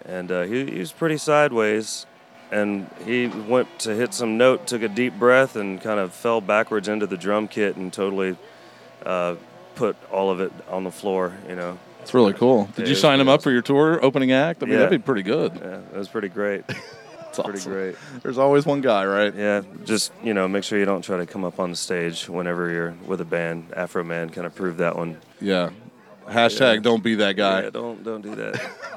and 0.06 0.32
uh, 0.32 0.44
he, 0.44 0.66
he 0.72 0.80
was 0.80 0.92
pretty 0.92 1.18
sideways. 1.18 2.06
And 2.50 2.90
he 3.04 3.28
went 3.28 3.68
to 3.80 3.94
hit 3.94 4.14
some 4.14 4.38
note, 4.38 4.68
took 4.68 4.82
a 4.82 4.88
deep 4.88 5.20
breath, 5.20 5.58
and 5.58 5.82
kind 5.82 6.00
of 6.00 6.14
fell 6.14 6.40
backwards 6.40 6.88
into 6.88 7.06
the 7.06 7.18
drum 7.18 7.50
kit 7.50 7.76
and 7.76 7.92
totally 7.92 8.38
uh, 9.06 9.36
put 9.76 9.98
all 10.14 10.32
of 10.32 10.40
it 10.40 10.54
on 10.70 10.86
the 10.86 10.92
floor. 10.92 11.34
You 11.50 11.58
know, 11.58 11.78
It's 12.02 12.14
really 12.14 12.32
cool. 12.32 12.70
Did 12.78 12.88
you 12.88 12.96
sign 12.96 13.20
him 13.20 13.28
up 13.28 13.42
for 13.42 13.52
your 13.52 13.62
tour 13.62 14.00
opening 14.04 14.32
act? 14.32 14.64
I 14.64 14.66
mean, 14.66 14.76
Yeah. 14.76 14.80
that'd 14.86 15.02
be 15.02 15.06
pretty 15.06 15.24
good. 15.24 15.56
yeah, 15.56 15.82
that 15.92 15.94
was 15.98 16.08
pretty 16.08 16.30
great. 16.30 16.64
It's 17.40 17.46
pretty 17.46 17.60
awesome. 17.60 17.72
great. 17.72 17.96
There's 18.24 18.38
always 18.38 18.66
one 18.66 18.82
guy, 18.82 19.06
right? 19.06 19.34
Yeah, 19.36 19.62
just 19.86 20.12
you 20.24 20.34
know, 20.34 20.48
make 20.48 20.64
sure 20.64 20.78
you 20.80 20.86
don't 20.86 21.02
try 21.04 21.18
to 21.18 21.26
come 21.26 21.44
up 21.44 21.60
on 21.60 21.72
the 21.72 21.76
stage 21.76 22.28
whenever 22.30 22.70
you're 22.70 22.96
with 23.06 23.22
a 23.22 23.26
band. 23.26 23.72
Afroman 23.72 24.32
kind 24.32 24.48
of 24.48 24.56
proved 24.56 24.80
that 24.80 24.96
one. 24.96 25.18
Yeah. 25.42 25.72
Hashtag 26.28 26.84
don't 26.84 27.04
be 27.04 27.16
that 27.16 27.38
guy. 27.38 27.64
Yeah, 27.64 27.70
don't 27.70 28.04
don't 28.04 28.22
do 28.22 28.36
that. 28.36 28.60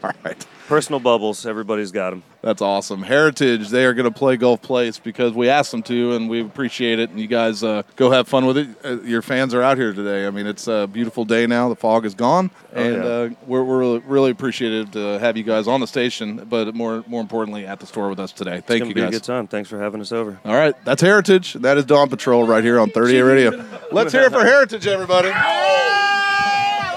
All 0.04 0.12
right. 0.24 0.46
Personal 0.68 1.00
bubbles, 1.00 1.46
everybody's 1.46 1.90
got 1.90 2.10
them. 2.10 2.22
That's 2.42 2.60
awesome. 2.60 3.02
Heritage, 3.02 3.70
they 3.70 3.86
are 3.86 3.94
going 3.94 4.04
to 4.10 4.16
play 4.16 4.36
Gulf 4.36 4.60
Place 4.60 4.98
because 4.98 5.32
we 5.32 5.48
asked 5.48 5.70
them 5.70 5.82
to, 5.84 6.12
and 6.12 6.28
we 6.28 6.42
appreciate 6.42 6.98
it. 6.98 7.08
And 7.08 7.18
you 7.18 7.26
guys 7.26 7.64
uh, 7.64 7.82
go 7.96 8.10
have 8.10 8.28
fun 8.28 8.44
with 8.44 8.58
it. 8.58 8.68
Uh, 8.84 9.00
your 9.00 9.22
fans 9.22 9.54
are 9.54 9.62
out 9.62 9.78
here 9.78 9.94
today. 9.94 10.26
I 10.26 10.30
mean, 10.30 10.46
it's 10.46 10.68
a 10.68 10.86
beautiful 10.86 11.24
day 11.24 11.46
now. 11.46 11.70
The 11.70 11.74
fog 11.74 12.04
is 12.04 12.14
gone, 12.14 12.50
Oh, 12.74 12.80
and 12.82 12.94
yeah. 12.96 13.02
uh, 13.08 13.30
we're, 13.46 13.64
we're 13.64 13.78
really, 13.78 13.98
really 14.00 14.30
appreciative 14.30 14.90
to 14.92 15.18
have 15.18 15.38
you 15.38 15.42
guys 15.42 15.66
on 15.66 15.80
the 15.80 15.86
station, 15.86 16.44
but 16.48 16.74
more 16.74 17.02
more 17.06 17.22
importantly, 17.22 17.66
at 17.66 17.80
the 17.80 17.86
store 17.86 18.10
with 18.10 18.20
us 18.20 18.30
today. 18.32 18.60
Thank 18.60 18.70
it's 18.70 18.78
gonna 18.80 18.88
you 18.90 18.94
be 18.94 19.02
a 19.02 19.10
good 19.10 19.24
time. 19.24 19.46
Thanks 19.46 19.70
for 19.70 19.78
having 19.80 20.02
us 20.02 20.12
over. 20.12 20.38
All 20.44 20.54
right, 20.54 20.74
that's 20.84 21.00
Heritage. 21.00 21.54
That 21.54 21.78
is 21.78 21.86
Dawn 21.86 22.10
Patrol 22.10 22.46
right 22.46 22.62
here 22.62 22.78
on 22.78 22.90
30A 22.90 23.26
Radio. 23.26 23.64
Let's 23.90 24.12
hear 24.12 24.24
it 24.24 24.32
for 24.32 24.44
Heritage, 24.44 24.86
everybody. 24.86 25.28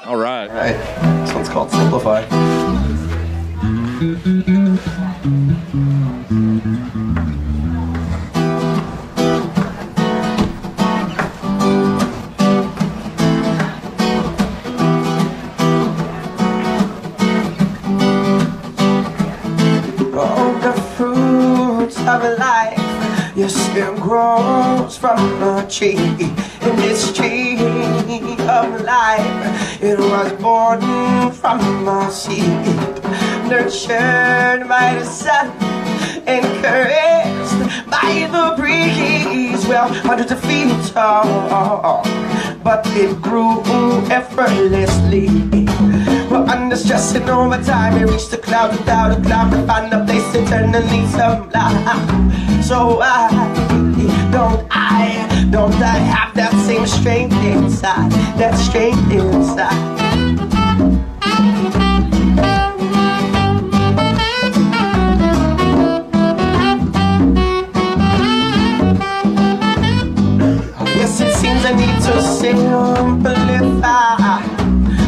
All 0.06 0.18
right. 0.18 0.48
Right. 0.50 1.26
This 1.26 1.34
one's 1.34 1.48
called 1.50 1.72
Simplify. 1.72 2.26
Of 4.02 4.18
life 22.40 23.38
you 23.38 23.48
still 23.48 23.96
grows 23.98 24.98
from 24.98 25.44
a 25.44 25.68
tree. 25.70 25.96
In 25.96 26.76
this 26.78 27.14
tree 27.16 27.56
of 28.50 28.82
life, 28.82 29.82
it 29.82 29.98
was 30.00 30.32
born 30.42 30.82
from 31.32 31.88
a 31.88 32.12
seed, 32.12 32.66
nurtured 33.52 34.66
by 34.70 34.96
the 34.96 35.04
sun, 35.04 35.48
encouraged 36.26 37.60
by 37.92 38.26
the 38.32 38.56
breeze. 38.56 39.68
Well, 39.68 39.90
hundreds 40.08 40.32
of 40.32 40.40
feet 40.40 40.72
tall, 40.94 42.02
but 42.64 42.88
it 42.96 43.22
grew 43.22 43.60
effortlessly. 44.10 45.28
Well, 46.32 46.50
under 46.50 46.78
stress 46.78 47.14
and 47.14 47.30
overtime, 47.30 48.02
it 48.02 48.10
reached 48.10 48.32
the 48.32 48.38
clouds 48.38 48.78
without 48.78 49.20
a 49.20 49.22
cloud 49.22 49.52
to 49.52 49.68
find 49.68 49.94
a 49.94 50.06
place 50.06 50.34
eternally 50.34 51.06
sublime. 51.08 52.32
So 52.64 53.02
I 53.02 53.28
don't 54.32 54.66
I, 54.72 55.50
don't 55.52 55.76
I 55.76 55.98
have 56.16 56.34
that 56.36 56.54
same 56.66 56.88
strength 56.88 57.36
inside, 57.44 58.14
that 58.40 58.56
strength 58.58 59.12
inside? 59.12 60.31
To 72.12 72.22
simplify 72.22 73.86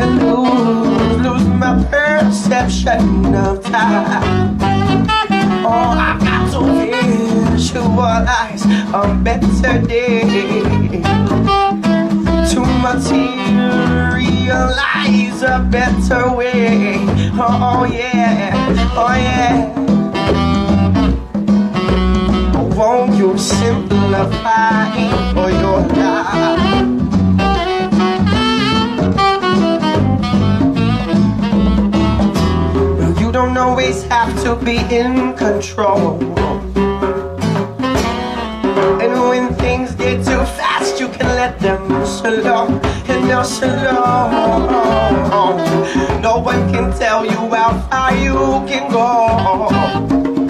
and 0.00 0.12
lose, 0.22 1.16
lose 1.26 1.46
my 1.48 1.72
perception 1.90 3.34
of 3.34 3.62
time. 3.64 4.56
Oh, 5.68 5.96
I've 5.98 6.20
got 6.20 6.50
to 6.52 6.60
visualize 7.50 8.64
a 8.94 9.02
better 9.22 9.78
day 9.86 11.02
to 12.50 12.60
materialize 12.86 14.16
a 15.42 15.44
better 15.70 16.24
way. 16.34 16.98
Oh 17.38 17.84
yeah, 17.90 18.54
oh 18.96 19.14
yeah. 19.16 20.55
Won't 22.76 23.14
you 23.14 23.38
simplify 23.38 24.92
for 25.32 25.50
your 25.50 25.80
life? 25.96 26.84
Well, 32.98 33.14
you 33.18 33.32
don't 33.32 33.56
always 33.56 34.02
have 34.04 34.30
to 34.42 34.56
be 34.62 34.76
in 34.94 35.34
control. 35.36 36.20
And 39.00 39.12
when 39.30 39.54
things 39.54 39.94
get 39.94 40.18
too 40.18 40.44
fast, 40.58 41.00
you 41.00 41.08
can 41.08 41.28
let 41.28 41.58
them 41.58 42.04
slow 42.04 42.66
and 43.08 43.24
they'll 43.26 43.42
slow. 43.42 43.72
No 46.20 46.38
one 46.40 46.70
can 46.70 46.92
tell 46.98 47.24
you 47.24 47.54
how 47.54 47.80
far 47.88 48.14
you 48.14 48.36
can 48.68 48.90
go. 48.92 50.45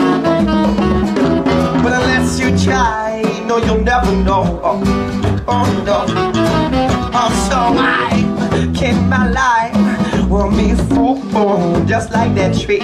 Try, 3.61 3.66
you'll 3.66 3.83
never 3.83 4.12
know. 4.12 4.61
Oh, 4.62 5.45
oh 5.49 5.83
no. 5.85 5.99
Also, 7.16 7.79
I 7.81 8.73
can 8.75 9.09
my 9.09 9.29
life 9.29 10.29
will 10.29 10.51
be 10.51 10.75
full, 10.90 11.85
just 11.87 12.11
like 12.12 12.35
that 12.35 12.59
tree. 12.59 12.81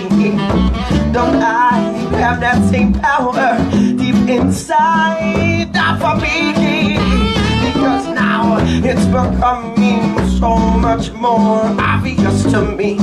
Don't 1.13 1.43
I 1.43 1.79
have 2.19 2.41
that 2.41 2.71
same 2.71 2.93
power 2.93 3.59
deep 3.97 4.29
inside 4.29 5.77
of 5.77 6.23
me? 6.23 7.22
It's 8.85 9.07
becoming 9.07 10.19
so 10.41 10.57
much 10.59 11.13
more 11.13 11.63
obvious 11.79 12.43
to 12.51 12.63
me 12.63 12.97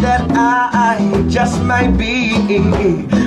that 0.00 0.24
I 0.30 1.24
just 1.28 1.60
might 1.62 1.96
be 1.98 2.38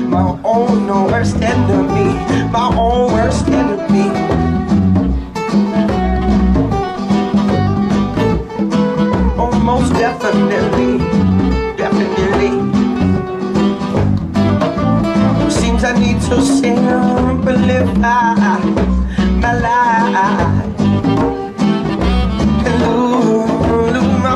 my 0.08 0.40
own 0.46 0.88
worst 0.88 1.36
enemy, 1.42 2.14
my 2.52 2.74
own 2.74 3.12
worst 3.12 3.48
enemy. 3.50 4.10
Oh, 9.38 9.52
most 9.62 9.92
definitely, 9.92 11.00
definitely. 11.76 12.64
Seems 15.52 15.84
I 15.84 15.92
need 16.00 16.22
to 16.30 16.42
simplify 16.42 17.94
my 19.42 19.54
life 19.60 20.57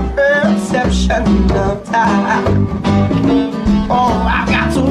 my 0.02 0.14
perception 0.16 1.52
of 1.52 1.84
time. 1.86 2.68
Oh, 3.90 4.28
I've 4.30 4.48
got 4.50 4.74
to 4.74 4.82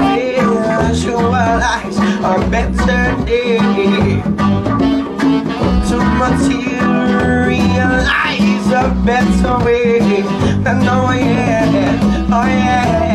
visualize 0.89 1.99
a 1.99 2.39
better 2.51 3.25
day 3.25 3.59
to 5.89 5.97
materialize 6.23 7.11
a 8.73 8.73
better 9.05 9.57
way. 9.65 10.23
And 10.69 10.89
oh 10.89 11.13
yeah, 11.13 12.29
oh 12.31 12.47
yeah, 12.47 12.85
yeah, 13.05 13.10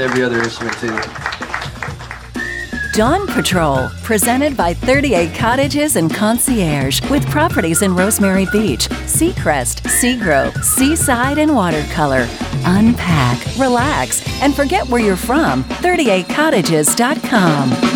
every 0.00 0.22
other 0.22 0.42
instrument 0.42 0.76
too. 0.78 0.98
Dawn 2.92 3.26
Patrol, 3.28 3.88
presented 4.02 4.56
by 4.56 4.74
30A 4.74 5.32
Cottages 5.36 5.94
and 5.96 6.12
Concierge, 6.12 7.00
with 7.08 7.24
properties 7.30 7.82
in 7.82 7.94
Rosemary 7.94 8.46
Beach, 8.50 8.88
Seacrest, 9.06 9.82
Seagrove, 9.82 10.60
Seaside, 10.62 11.38
and 11.38 11.54
Watercolor. 11.54 12.26
Unpack, 12.64 13.38
relax, 13.56 14.26
and 14.42 14.56
forget 14.56 14.88
where 14.88 15.00
you're 15.00 15.16
from. 15.16 15.62
30acottages.com. 15.64 17.89